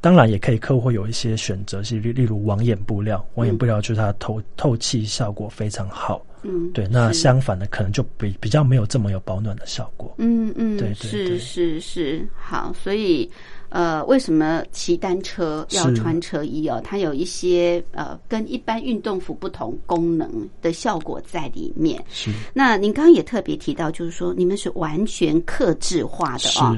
[0.00, 13.30] 当然也可以，客户会有一些选择，是例例如网眼布料，网眼布料就是它透透气效果非常好，嗯，对，那相反的可能就比比较没有这么有保暖的效果，嗯嗯，对，是是是，好，所以。
[13.74, 16.80] 呃，为什么骑单车要穿车衣哦？
[16.84, 22.00] 它有一些呃，跟一般运动服不同功能的效果在里面。
[22.08, 22.30] 是。
[22.52, 26.76] 那您刚刚也特别提到，就是说你们是完全克制化的啊。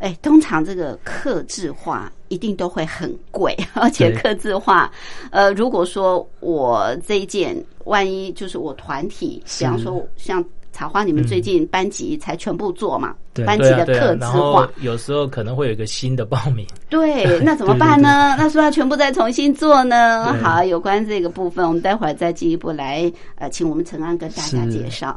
[0.00, 4.92] 哎，通常这个克制化一定都会很贵， 而且克制化，
[5.30, 10.44] 呃，如果说我这一件，万一就是我团体，比方说像。
[10.74, 13.14] 草花，你们最近班级才全部做嘛？
[13.46, 16.66] 班级的课制化，有时候可能会有一个新的报名。
[16.90, 18.34] 对， 那怎么办呢？
[18.36, 20.36] 那是不是要全部再重新做呢？
[20.42, 25.16] 好，有关这个部分，我们待会儿再进一步来呃，请我们陈安跟大家介绍。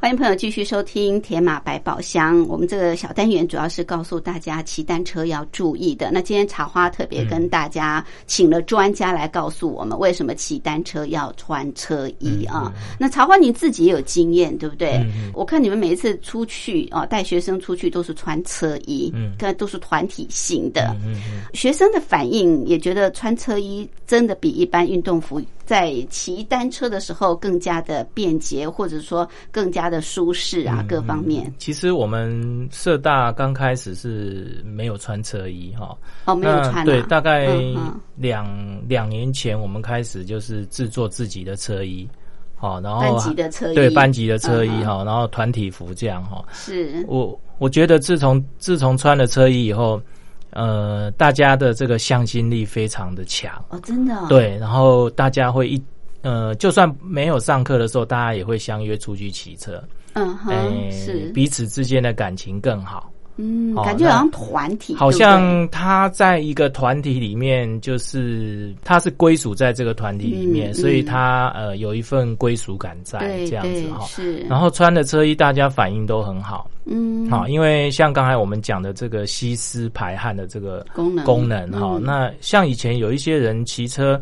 [0.00, 2.40] 欢迎朋友继续收听《铁马百宝箱》。
[2.46, 6.10] 我们这个小单元主要是告诉大家骑单车要注意的。
[6.10, 12.72] 那今天茶花特别跟大家请了专家来告诉我们为什么骑单车要穿车衣啊？
[12.98, 14.98] 那茶花你自己也有经验，对不对？
[15.34, 20.96] 我看你们每一次出去啊，带学生出去都是穿车衣，嗯，都是团体型的。
[21.52, 25.38] 学生的反应也觉得穿车衣真的比一般运动服。
[25.70, 31.54] 在骑单车的时候更加的便捷，或者说更加的舒适啊，各方面。
[31.58, 36.84] 其实我们社大刚开始是没有穿车衣哈，哦，没有穿。
[36.84, 37.46] 对，大概
[38.16, 38.44] 两
[38.88, 42.08] 两年前我们开始就是制作自己的车衣，
[42.56, 46.44] 好，然后班级的车衣，对，班级的车衣哈，然后团体服这样哈。
[46.52, 50.02] 是我我觉得自从自从穿了车衣以后。
[50.50, 53.62] 呃，大家的这个向心力非常的强。
[53.68, 55.82] 哦，真的对，然后大家会一
[56.22, 59.82] 呃，就算没有上课的时候，大家也会相约出去骑车，
[60.14, 60.52] 嗯哼，
[60.92, 61.30] 是。
[61.32, 63.10] 彼此之间的感情更好。
[63.36, 74.04] 嗯，感觉好像团体，好像他在一个团体里面，就是他是归属在这个团体里面，所以他呃有一份归属感在这样子哈。
[74.06, 76.70] 是，然后穿的车衣，大家反应都很好。
[76.84, 84.20] 嗯，好，因为像刚才我们讲的这个吸湿排汗的这个功能功能哈，那像以前有一些人骑车。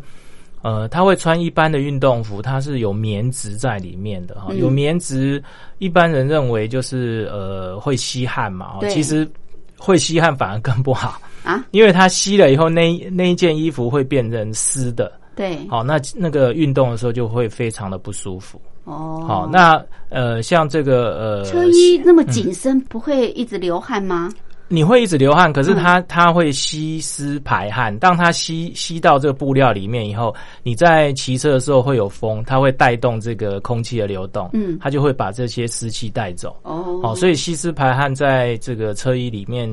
[0.61, 5.41] 呃，他会穿一般的运动服，它是有棉质在里面的哈，有棉质，
[5.77, 9.29] 一般人认为就是呃会吸汗嘛，其实
[9.77, 18.59] 会吸汗反而更不好啊，因为它吸了以后，那那一件衣服会变成湿的，对，好，那那个运动的时候就会非常的不舒服。
[18.83, 19.23] 哦。
[19.25, 24.29] 好，那呃，像这个呃，车衣那么紧身，不会一直流汗吗？
[24.69, 27.97] 你会一直流汗，可是它它会吸湿排汗。
[27.99, 36.55] 当它吸吸到这个布料里面以后，你在骑车的时候会有风，它会带动这个空气的流动，嗯，它就会把这些湿气带走。
[36.63, 39.69] 哦，好，所以吸湿排汗在这个车衣里面。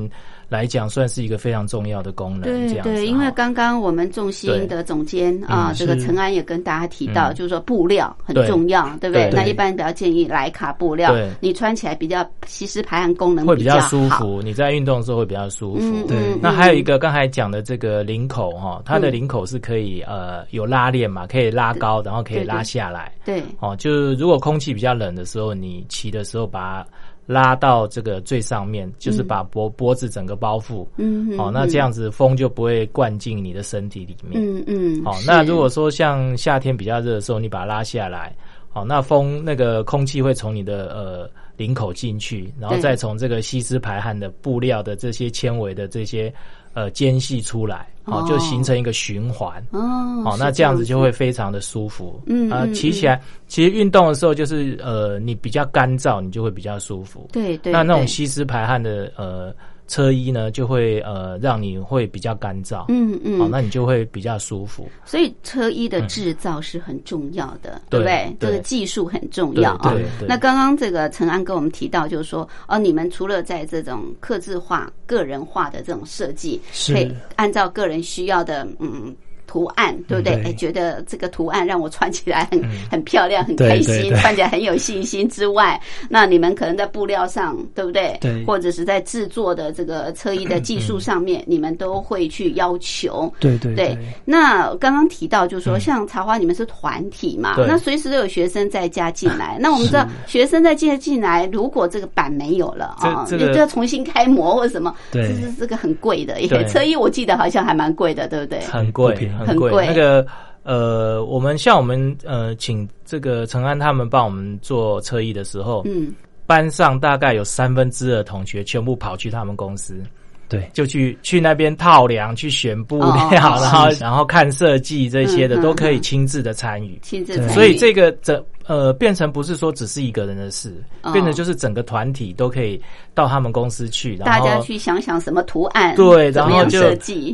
[0.49, 2.41] 来讲算是一个非常重要的功能。
[2.43, 9.29] 对对，因为刚刚我们众心的总监啊，这个陈安也跟大家提到，就是说布料很重要，对不对？
[9.33, 14.41] 那一般比较建议莱卡布料，你穿起来比较吸湿排汗功能会比较舒服。
[14.41, 16.07] 你在运动的时候会比较舒服。
[16.07, 23.11] 对，那还有一个刚才讲的这个领口哈，它的领口是可以呃有拉链嘛，可以拉高，然后可以拉下来。
[23.25, 26.85] 对，哦，就是如果空气比较冷的时候，你骑的时候把。
[27.27, 38.33] 拉到这个最上面，就是把脖脖子整个包覆，嗯，好，那这样子风就不会灌进你的身体里面，嗯嗯，好，那如果说像夏天比较热的时候，你把它拉下来，
[38.69, 46.33] 好，那风那个空气会从你的呃领口进去，然后再从这个吸湿排汗的布料的这些纤维的这些。
[46.77, 49.59] 呃，间隙出来，好，就形成一个循环。
[49.71, 52.21] 哦，好，那这样子就会非常的舒服。
[52.27, 57.27] 嗯，啊，骑起来，其实运动的时候就是呃，你比较干燥，你就会比较舒服。
[57.33, 57.73] 对对。
[57.73, 59.51] 那那种吸湿排汗的呃。
[59.87, 64.89] 车衣呢，就会呃让你会比较干燥，嗯嗯，好，那你就会比较舒服。
[65.05, 68.35] 所以车衣的制造是很重要的，对不对？
[68.39, 69.95] 这个技术很重要啊。
[70.27, 79.15] 那刚刚这个陈安跟我们提到，就是说，哦，你们除了在这种刻字化、个人化的这种设计，可以按照个人需要的，嗯。
[79.47, 80.33] 图案对不对？
[80.43, 85.27] 哎，觉得这个图案让我穿起来很很漂亮，很开心，穿起来很有信心。
[85.29, 85.79] 之外，
[86.09, 88.17] 那你们可能在布料上，对不对？
[88.21, 93.31] 对，或者是在制作的这个车衣的技术上面，你们都会去要求。
[93.39, 93.97] 对对对。
[94.25, 97.55] 那刚刚提到，就是说，像茶花，你们是团体嘛？
[97.67, 99.57] 那随时都有学生在加进来。
[99.61, 106.35] 那我们知道，学生在进进来，如果这个板没有了啊，你就要重新开模或者什么，这是这个很贵的。
[106.67, 108.59] 车衣我记得好像还蛮贵的，对不对？
[108.61, 109.15] 很贵。
[109.37, 110.25] 很贵，那个
[110.63, 116.13] 呃，我们像我们呃，请这个陈安他们帮我们做车衣的时候，嗯，
[116.45, 120.01] 班上大概有三分之二同学全部跑去他们公司，
[120.49, 128.43] 对，就去去那边套梁、去选布料， 然后然后看设计这些的，都可以亲自的参与，亲自参与，所以这个这。
[128.67, 132.79] 呃，变成不是说只是一个人的事，变成就是整个团体都可以
[133.13, 136.81] 到他们公司去，然后大家去想想什么图案，对，然后就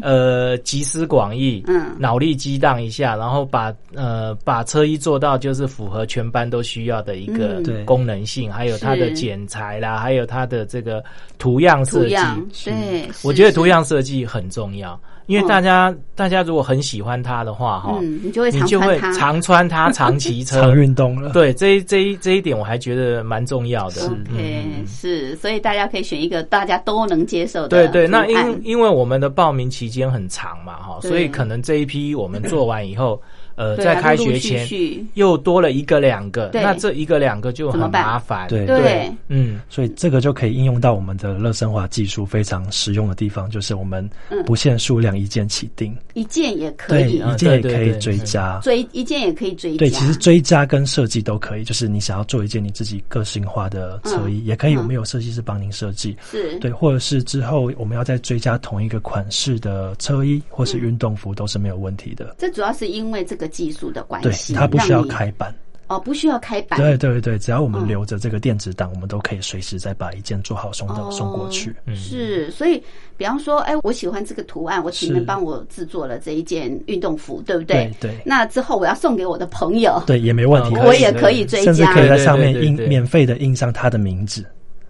[0.03, 11.03] 呃集思广益，嗯，脑力激荡一下，然后把呃把车衣做到就是符合全班都需要的一个功能性，还有它的剪裁啦，还有它的这个
[11.39, 12.15] 图样设计，
[12.65, 14.99] 对，我觉得图样设计很重要。
[15.25, 21.31] 因为大家，大家如果很喜欢它的话，哈，你就会你就会常穿它，常 骑车，常运动了。
[21.31, 24.05] 对，这这一这一点我还觉得蛮重要的。
[24.05, 27.67] OK，是，所以大家可以选一个大家都能接受的。
[27.69, 33.21] 对对，那因因为我们的报名期间很长嘛，哈，所以可能这一批我们做完以后。
[33.55, 34.67] 呃，在开学前
[35.13, 38.47] 又多了一个两个，那这一个两个就很麻烦。
[38.47, 38.65] 对。
[38.65, 44.09] 对，嗯，所以这个就可以应用到我们的热升华技术非常实用的地方，就是我们
[44.45, 49.77] 不限数量，一件起订，一件也可以，一件也可以追加，追一件也可以追加。
[49.77, 56.57] 对，其实追加跟设计都可以，就是你想要做一件你自己个性化的车衣，也可以，我们有设计师帮您设计，是。
[56.59, 62.35] 对，或者是之后我们要再追加同一个款式的车衣或是运动服都是没有问题的。
[62.39, 63.42] 这主要是因为这个。
[63.47, 65.53] 技术的关系，它不需要开板
[65.87, 66.79] 哦，不需要开板。
[66.79, 71.75] 对对对，只要我们留着这个电子档，我们都可以随时再把一件做好送到送过去。
[71.93, 72.81] 是，所以
[73.17, 77.91] 比方说，哎，我喜欢这个图案，我请你们帮我制作了这一件运动服，对不对？
[77.99, 78.17] 对。
[78.25, 84.43] 那之后我要送给我的朋友，对，也没问题，我也可以追加，甚至可以在上面印免费的印上他的名字。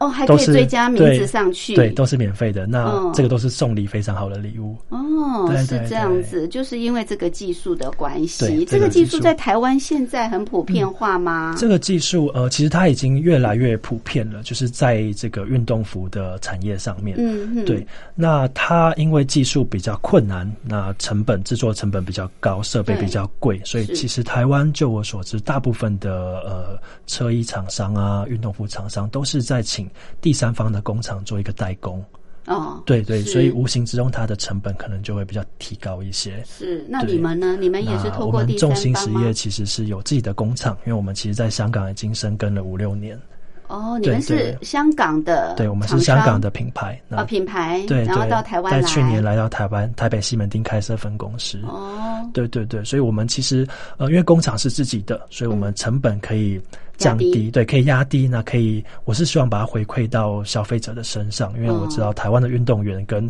[0.03, 2.67] 哦，还可以追加名字上去，对，都是免费的。
[2.67, 4.75] 那这个都是送礼非常好的礼物。
[4.89, 8.65] 哦，是这样子，就是因为这个技术的关系。
[8.65, 11.55] 这个技术在台湾现在很普遍化吗？
[11.57, 17.15] 这个技术呃，其实它已经越来越普遍了，就是在这个运动服的产业上面。
[17.19, 17.65] 嗯嗯。
[17.65, 17.85] 对，
[18.15, 29.87] 那它因为技术比较困难，那成本制作成本比较高，设备比较贵，所以其实台湾就我所知，大部分的呃车衣厂商啊、运动服厂商都是在请。
[30.21, 32.03] 第三方的工厂做一个代工，
[32.47, 36.43] 哦，对对，所以无形之中它的成本可能就会比较提高一些。
[36.45, 37.57] 是，那你们呢？
[37.59, 43.19] 你们也是透过第三方重心实业其实是有自己的工厂，因为我们其实在香港已经深耕了五六年。
[43.67, 51.59] 哦，你们是香港的，对，我们是香港的品牌啊，品牌，对，然后到台湾在去年来到台湾台北西门町开设分公司。
[51.67, 56.61] 哦，对对对，所以我们其实呃，因为工厂是自己的，所以我们成本可以
[56.97, 58.27] 降低，对，可以压低。
[58.27, 63.29] 那可以，我是希望把它回馈到消费者的身上，因为我知道台湾的运动员跟。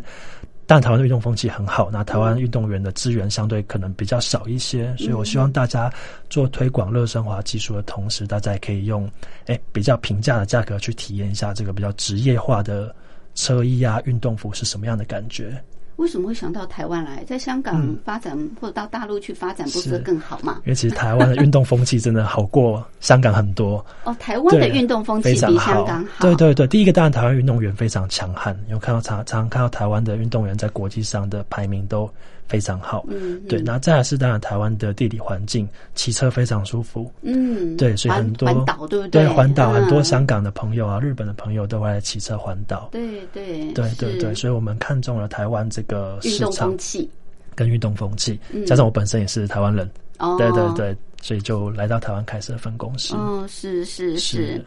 [0.65, 5.91] 但台湾的运动风气很好，那台湾运动员的资源相对可能比较少一些，所以我希望大家
[6.29, 9.09] 做推广热升华技术的同时，大家也可以用
[9.47, 12.95] 哎比较平价的价格去体验一下这个比较职业化的
[13.35, 15.61] 车衣啊运动服是什么样的感觉。
[15.97, 17.23] 为什么会想到台湾来？
[17.25, 20.61] 在香港发展或者到大陆去发展，不是更好吗？
[20.65, 23.83] 因为其实台湾的运动风气真的好过香港很多。
[24.03, 26.21] 哦，台湾的运动风气比香港好。
[26.21, 32.09] 对对对，第一个当然台湾运动员非常强悍，有看到常常常看到台湾的运动员在国际上的排名都。
[32.47, 39.23] 非常好，嗯，对，那再来是当然台湾的地理环境，骑车非常舒服，嗯，对，所以很多环岛对不对？
[39.23, 47.09] 对，环岛很多香港的朋友啊，日本的朋友都会来骑车环岛，对对对对对，所以我们看中了台湾这个运动风气。
[47.55, 49.87] 跟运动风气，加上我本身也是台湾人，
[50.17, 54.17] 哦，对对对，所以就来到台湾开设分公司，哦，是是。
[54.17, 54.65] 是。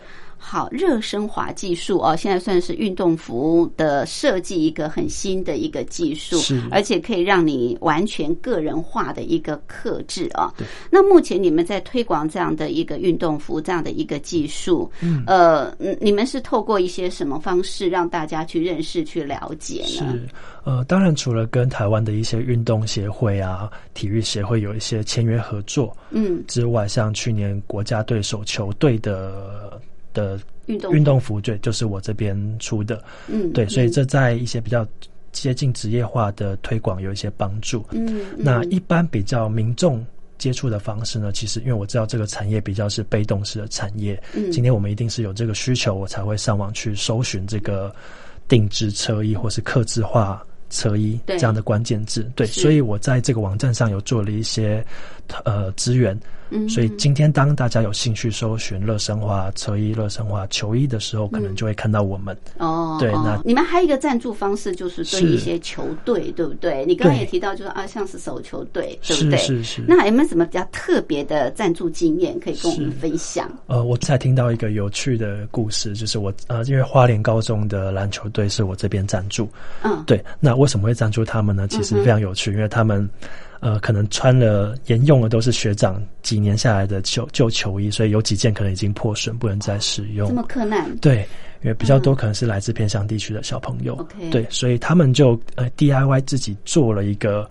[0.49, 10.55] 好，热升华技术哦，现在算是运动服的设计一个很新的一个技术，是，而且可以让你完全个人化的一个克制啊。
[10.89, 20.13] 那目前你们在推广这样的一个运动服这样的一个技术，嗯，呃，你们是透过一些什么方式让大家去认识、去了解呢？
[20.13, 20.29] 是，
[20.63, 29.81] 呃，当然除了跟台湾的一些运动协会啊、体育协会有一些签约合作，嗯，之外，像去年国家队手球队的。
[30.17, 34.87] 的运动运动服对，就是我这边出的，嗯，对，所以这在一些比较
[35.33, 37.85] 接近职业化的推广有一些帮助。
[37.93, 40.05] 嗯，那一般比较民众
[40.39, 47.95] 接触的方式呢，其实因为我知道这个产业比较是被动式的产业，嗯，今天我们一定是有这个需求，我才会上网去搜寻这个
[48.49, 54.85] 定制车衣或是刻字化车衣这样的关键字，对，所以我在这个网站上有做了一些
[55.45, 56.19] 呃资源。
[56.69, 62.97] 所以今天当大家有兴趣搜寻热身花车衣、热身花球衣的时候，可能就会看到我们哦。
[63.01, 66.87] 对，那你们还有一个赞助方式，就是对一些球队，对不对？
[66.87, 69.37] 你刚刚也提到，就是啊，像是手球队，对不对？
[69.39, 69.83] 是是。
[69.89, 73.51] 那有没有什么比较特别的赞助经验可以跟我们分享？
[73.67, 79.49] 呃，我才听到一个有趣的故事，就是我呃，因为花莲高中的篮球队是我这边赞助，
[79.83, 80.25] 嗯，对。
[80.39, 81.67] 那为什么会赞助他们呢？
[81.67, 83.11] 其实非常有趣，因为他们。
[83.61, 90.29] 呃，可能穿了沿用的都是学长几年下来的旧旧球衣，所以有几件可能已经破损，不能再使用。
[90.29, 90.97] 这么困难？
[90.99, 91.21] 对，
[91.63, 93.97] 因为比较多可能是来自偏乡地区的小朋友。
[94.31, 97.49] 对，所以他们就呃 DIY 自己做了一个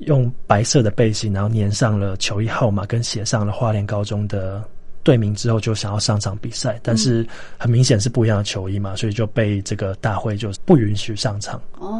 [0.00, 4.62] 用白色的背心，然后粘上了球衣号码，跟写上了花莲高中的。
[5.02, 7.26] 队名之后就想要上场比赛，但是
[7.56, 11.60] 很明显是不一样的球衣嘛，所以就被这个大会就不允许上场。
[11.78, 11.96] 哦，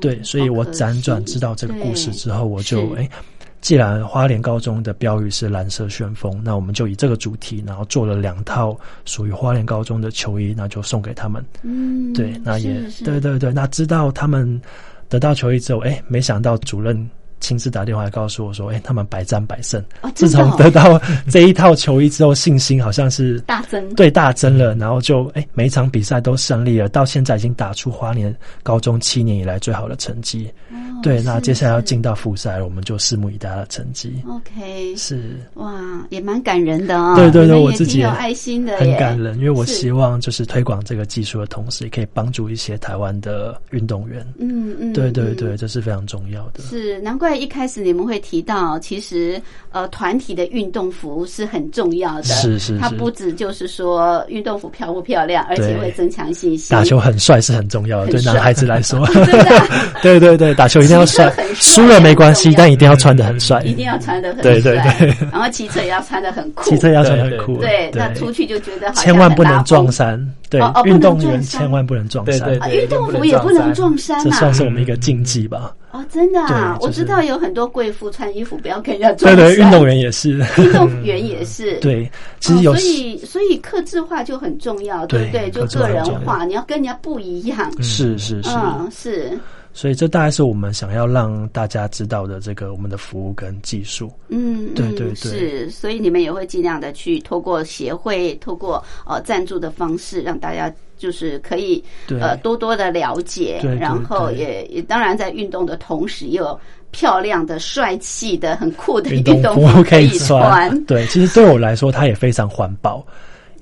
[0.00, 3.08] 对，所以我辗转知道这个故事之后，我就哎，
[3.60, 11.44] 既然花莲高中的标语是蓝色旋风，那我们就以这个主题，然后做了两套属于花莲高中的球衣，那就送给他们。
[11.62, 14.60] 嗯，对，那也对对对，那知道他们
[15.08, 17.10] 得到球衣之后，哎，没想到主任。
[17.42, 19.84] 亲自打电话来告诉我说：“哎，他们百战百胜。
[20.14, 24.76] 自从得到这一套球衣之后，信心好像是大增，对，大增了。
[24.76, 30.48] 然后就哎，每一场比赛都胜利了，到现在已经打出花莲高中七年以来最好的成绩。
[31.02, 34.22] 对，那接下来要进到复赛了，我们就拭目以待的成绩。
[34.28, 35.74] OK，是哇，
[36.10, 37.16] 也蛮感人的啊。
[37.16, 44.24] 对对对，我自己有爱心的，很感人，因为我希望就是推广这个技术的同时，也可以帮助一些台湾的运动员。
[44.38, 46.62] 嗯嗯，对对对，这是非常重要的。
[46.62, 47.31] 是难怪。
[47.36, 52.22] 一开始你们会提到，其实呃，团体的运动服是很重要的。
[52.24, 56.76] 是是，它不止就是说运动服漂不漂亮，而且会增强信心。
[56.76, 59.06] 打球很帅是很重要的，对男孩子来说。
[59.12, 59.62] 真的。
[60.02, 63.62] 对对对，打球一定要帅，输了没关系，但一定要穿的很帅。
[63.62, 64.52] 一定要穿的很帅。
[64.52, 65.16] 对对对。
[65.32, 66.68] 然后骑车也要穿的很酷。
[66.68, 67.56] 骑车要穿很酷。
[67.58, 70.18] 对，那出去就觉得千万不能撞衫。
[70.50, 72.50] 对，运动员千万不能撞衫。
[72.70, 74.24] 运动服也不能撞衫啊。
[74.24, 75.72] 这算是我们一个禁忌吧。
[75.92, 76.76] 哦，真的啊！
[76.80, 79.36] 我知道有很多贵妇穿衣服不要跟人家撞。
[79.36, 81.78] 对对，运动员也是，运动员也是。
[81.80, 85.50] 对，其实有，所以所以克制化就很重要，对不对？
[85.50, 87.70] 就个人化，你要跟人家不一样。
[87.82, 89.38] 是是是，嗯，是。
[89.74, 94.12] 所以这大概是我们想要让大家知道的这个我们的服务跟技术。
[94.28, 106.60] 嗯，对对对，是，所以你们也会尽量的去透过协会、透过呃赞助的方式，让大家就是可以呃多多的了解，对然后也也当然在运动的同时又有
[106.90, 110.84] 漂亮的、帅气的、很酷的运动服可以穿。
[110.84, 113.04] 对，其实对我来说，它也非常环保。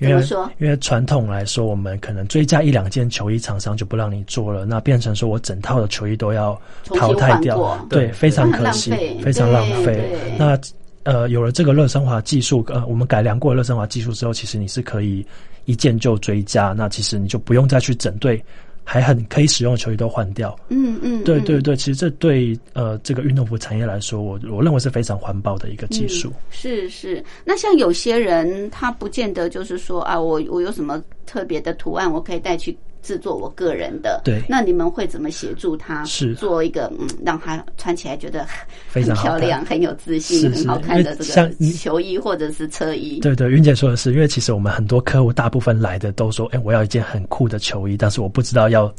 [0.00, 0.22] 因为？
[0.58, 8.90] 因为传统来说，我们可能追加一两件球衣，厂商就不让你做了，那变成说我整套的球衣都要淘汰掉，对，非常可惜，
[9.22, 10.02] 非常浪费。
[10.38, 10.58] 那
[11.04, 15.24] 呃，有了这个热升华技术，呃，我们改良过热升华技术之后，其实你是可以
[15.64, 18.42] 一件就追加，那其实你就不用再去整队。
[18.90, 26.32] 还很可以使用的球衣都换掉，嗯嗯，对对对，其实这对呃这个运动服产业来说，我我认为是非常环保的一个技术。
[26.50, 32.76] 是是，那像有些人他不见得就是说啊，我我有什么特别的图案，我可以带去。
[33.02, 36.04] 制作我个人的，对，那你们会怎么协助他？
[36.04, 38.46] 是做一个嗯，让他穿起来觉得
[38.88, 43.20] 非常漂亮、很有自信、很好看的这个球衣或者是车衣。
[43.20, 48.92] 对对，云姐说的是，因为其实我们很多客户大部分来的都说，哎，我要一件很酷的球衣，但是我不知道要。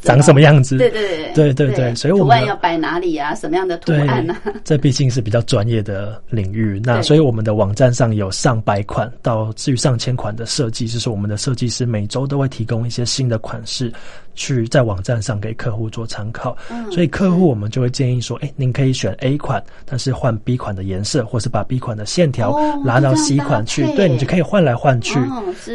[0.00, 0.78] 长什么样子？
[0.78, 3.34] 对对对对对对，所以我们要摆哪里啊？
[3.34, 4.36] 什么样的图案呢？
[4.64, 6.80] 这毕竟是比较专业的领域。
[6.84, 13.92] 那所以我们的网站上有上百款到至于上千款的设计，就是我们的设计师每周都会提供一些新的款式，
[14.34, 16.56] 去在网站上给客户做参考。
[16.90, 25.18] 所以客户我们就会建议说：，哎，您可以选 A 款，但是换 B 款的颜色，或是把 B 款的线条拉到 C 款去，对你就可以换来换去。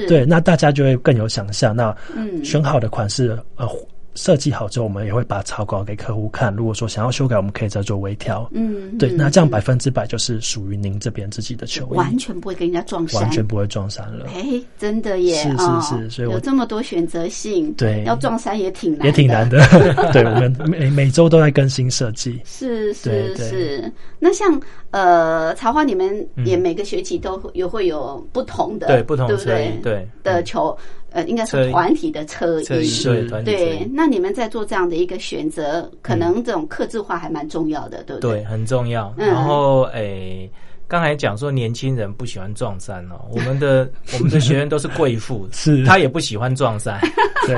[0.07, 1.75] 对，那大家就会更有想象。
[1.75, 1.95] 那
[2.43, 3.67] 选好的款式，呃。
[4.15, 6.53] 设计好之后，我们也会把草稿给客户看。
[6.55, 8.47] 如果说想要修改，我们可以再做微调。
[8.53, 14.25] 嗯，对，那这样百分之百就是属于您这边自己的球衣，完全不会跟人家撞衫，完全不会撞衫了。
[14.33, 15.35] 哎，真的耶！
[15.35, 19.57] 是是是，所以有这么多选择性，对，要撞衫也挺难，也挺难的。
[20.13, 22.39] 对，我们每每周都在更新设计。
[22.45, 24.61] 是是是，那像
[24.91, 29.79] 呃，茶花，你们也每个学期都有会有不同的，对不同的对？
[29.81, 30.77] 对的球。
[31.13, 33.03] 呃，应该是团体的车衣，
[33.45, 38.31] 对，那你们在做这样的一个选择，可能这种克制化还蛮重要的，对不对？
[38.39, 39.13] 对，很重要。
[39.15, 40.49] 然后，诶，
[40.87, 46.99] 刚才讲说年轻人不喜欢撞衫哦，我们的 我们的学员都是贵妇， 是，他也不喜欢撞衫，
[47.45, 47.55] 对，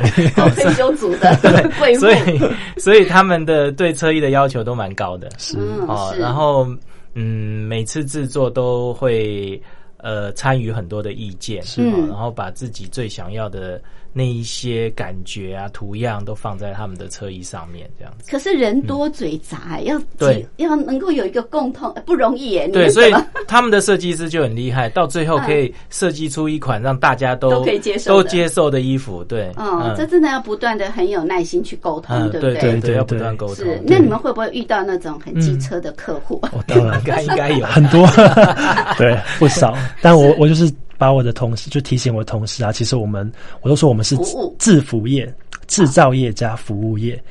[0.51, 1.33] 退休族的
[1.79, 2.39] 贵妇，所以
[2.77, 5.57] 所以他们的对车衣的要求都蛮高的，是。
[5.87, 6.67] 哦，然后
[7.13, 9.61] 嗯，每次制作都会。
[10.05, 12.07] 呃，参与很多的意见，是吗？
[12.09, 13.81] 然后把自己最想要的。
[14.17, 18.31] 那一些感觉啊，图样都放在他们的车衣上面，这样子。
[18.31, 22.65] 可是人多嘴杂，要对要能够有一个共同，不容易耶。
[22.69, 23.13] 对，所以
[23.45, 29.21] 他们的设计师就很厉害，到最后可以设计出一款让大家都都可以接受、都接受的衣服。
[29.25, 32.53] 对，嗯，这真的要不断的很有耐心去沟通，对不对？
[32.55, 33.55] 对对，要不断沟通。
[33.55, 36.39] 是，那你们会不会遇到那种很机车的客户？
[36.53, 38.07] 我当然应该应该有很多，
[38.97, 39.75] 对，不少。
[40.01, 40.71] 但我我就是。
[40.97, 43.31] 把我的同事就提醒我同事啊，其实我们
[43.61, 44.15] 我都说我们是
[44.59, 45.33] 制服业。
[45.67, 47.21] 制造业加服务业，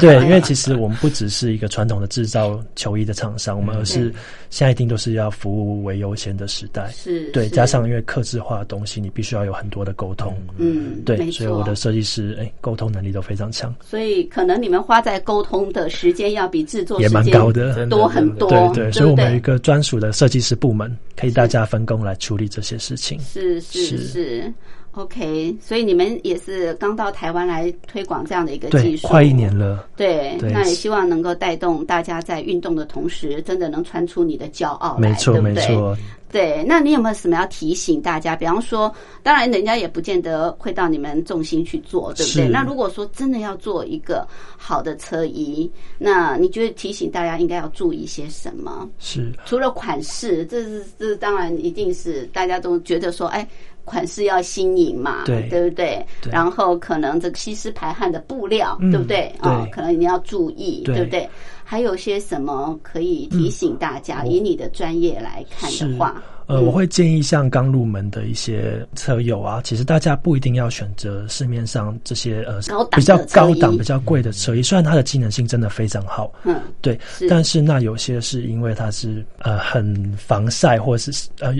[0.00, 4.12] 对， 因为其实我们不只是一个传统的制造球衣的厂商，我们而是
[4.50, 6.90] 现在一定都是要服务为优先的时代。
[6.92, 10.34] 是，对，加上因为客制化的东西，你必须要有很多的沟通。
[10.56, 13.74] 嗯，对，所以我的设计师哎，沟通能力都非常强。
[13.84, 18.48] 所以可能你们花在沟通的时间要比制作也蛮高的，多很多。
[18.48, 23.20] 对对，所以我们有一个专属的设计师部门，可以大家分工来处理这些事情。
[23.20, 24.52] 是是是。
[24.94, 29.88] OK，所以你们也是刚到台湾来推广这样的一个技术，快一年了。
[29.96, 35.96] 对，那也希望能够带动大家在运动的同时，真的能穿出你的骄傲来，没错，没错。
[36.30, 38.34] 对，那你有没有什么要提醒大家？
[38.34, 38.92] 比方说，
[39.22, 42.48] 当然人家也不见得会到你们重心去做，对不对？
[42.48, 44.26] 那如果说真的要做一个
[44.56, 48.88] 好的车衣，那你觉得提醒大家应该要注意些什么？
[48.98, 53.46] 是除了款式，这是这当然一定是大家都觉得说，哎。
[53.84, 56.04] 款式要新颖嘛，对不对？
[56.30, 59.32] 然后可能这个吸湿排汗的布料，对不对？
[59.40, 61.28] 啊，可能一定要注意，对不对？
[61.62, 64.24] 还有些什么可以提醒大家？
[64.24, 72.60] 以你的专业来看的话，呃，我会建议像刚入门的一些车友啊，其实大家不一定要选择市面上这些呃
[72.90, 81.54] 比较高档、比较贵的车衣，虽然它的机能性真的非常好，嗯，对，但是那有些是因为它是呃很防晒，或者是呃。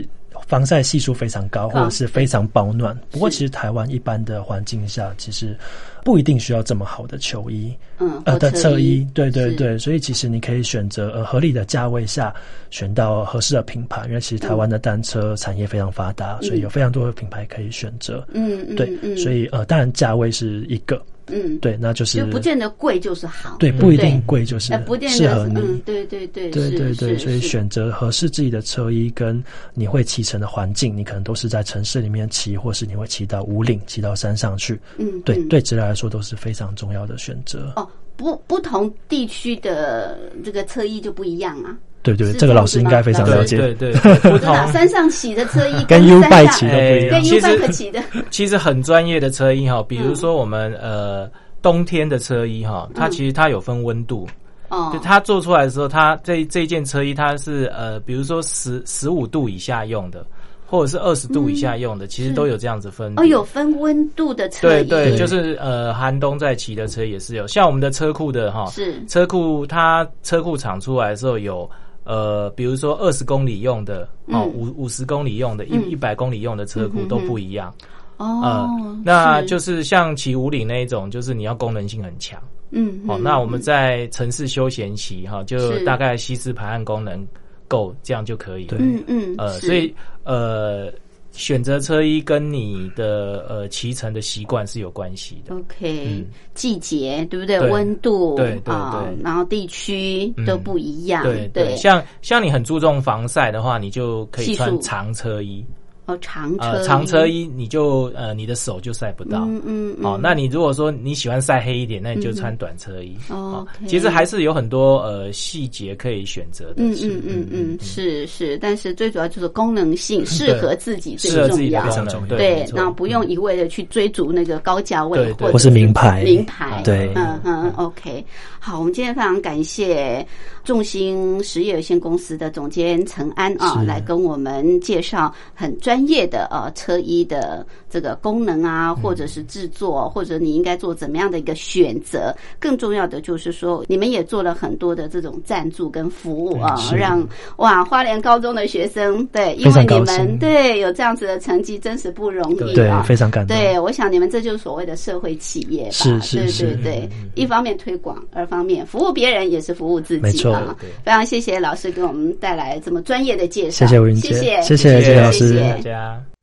[0.47, 2.97] 防晒系数非常高，或者是非常保暖。
[3.11, 5.57] 不过，其实台湾一般的环境下，其实
[6.05, 12.35] 不一定需要这么好的球衣，嗯，呃的侧衣，对对对，所以其实你可以选择呃合理的价位下
[12.71, 21.01] 选到合适的品牌，因为其实台湾的单车产业非常发达，所以有非常多的品牌可以选择，嗯，对，所以呃当然价位是一个。
[21.29, 37.73] 嗯，对，那就是就不见得贵就是好，对，不一定贵就是不见适合你，对对对，对对对，所以选择合适自己的车衣跟你会骑乘的环境，你可能都是在城市里面骑，或是你会骑到五岭、骑到山上去，嗯，对，对，职来来说都是非常重要的选择。
[37.77, 41.77] 哦，不，不同地区的这个车衣就不一样啊。
[42.05, 43.57] 对对，这个老师应该非常了解。
[43.57, 43.93] 对对，
[44.31, 47.11] 不同山上骑的车衣跟 U 拜骑的不一样。
[47.11, 51.27] 跟 U 拜骑的， 其实很专业的车衣哈，比如说我们呃
[51.63, 54.29] 冬天的车衣哈，它其实它有分温度。
[54.69, 54.95] 哦。
[55.03, 60.27] 它做出来的时候，它这这件车衣它是呃，比如说十十五度以下用的，
[60.67, 63.15] 或者是二十度以下用的，其实都有这样子分。
[63.19, 64.85] 哦，有分温度的车衣。
[64.85, 71.67] 对对，就是呃寒冬在骑的车也是有，像我们的车库的哈，是车库它车库厂出来的时候有。
[72.05, 77.75] 呃，比如说二十公里用的，哦，五五十公里用的，一一百公里用的车库都不一样。
[78.19, 78.69] 哦，
[79.05, 82.41] 那就是像骑五岭那一种，就是你要功能性很强。
[82.71, 87.27] 嗯，哦，那我们在城市休闲骑哈，就大概吸湿排汗功能
[87.67, 88.67] 够，这样就可以。
[88.67, 89.95] 对，嗯嗯，呃，所以
[90.25, 90.93] 呃。
[91.35, 95.55] 选择车衣跟你的呃骑乘的习惯是有关系的。
[95.55, 96.25] OK，
[96.55, 97.59] 季节对不对？
[97.71, 101.25] 温度对对对，然后地区都不一样。
[101.25, 105.65] 对对，像像你很注重防晒的话，你就可以穿长车衣。
[106.07, 113.17] 哦，长车长车衣你就呃你的手就晒不到，嗯嗯，哦，那你如果说你喜欢晒黑一点，那你就穿短车衣。
[113.31, 116.75] 哦，其实还是有很多呃细节可以选择的。
[116.77, 121.83] 嗯嗯嗯嗯，是是，但是最主要就是功能性适合自己最重要。
[122.29, 126.83] 对，那不用一味的去追逐那个高价位或是名牌名牌。
[126.85, 128.23] 对，嗯嗯，OK。
[128.59, 130.27] 好，我们今天非常感谢
[130.65, 135.94] 众兴实业有限公司的总监陈安啊，来跟我们介绍很专。
[135.95, 142.35] 专业的呃车衣的这个功能啊，或者是制作，或者你应该做怎么样的一个选择？
[142.59, 147.25] 更重要的就是说，你们也做了很多的这种赞助跟服务啊，让
[147.59, 153.57] 哇花莲高中的学生对，因为你们对有这样子的成绩，真是不容易对，非常感动。
[153.57, 155.91] 对，我想你们这就是所谓的社会企业吧？
[155.93, 160.75] 是是是，对对对，一方面推广，二方面服务别人也是服务自己啊。
[161.05, 165.45] 非常谢谢老师给我们带来这么专业的介绍，谢谢吴云姐，谢谢谢老师。
[165.85, 166.34] 家。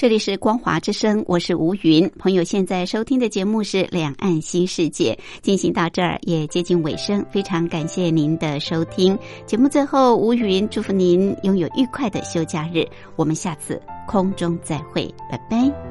[0.00, 2.10] 这里是光华之声，我是吴云。
[2.18, 9.18] 朋友现在收听的节目是《两岸新世界》，进行到这儿也接近尾声，非常感谢您的收听。
[9.44, 12.82] 节目最后，吴云祝福您拥有愉快的休假日。
[13.14, 13.78] 我们下次
[14.08, 15.89] 空中再会，拜拜。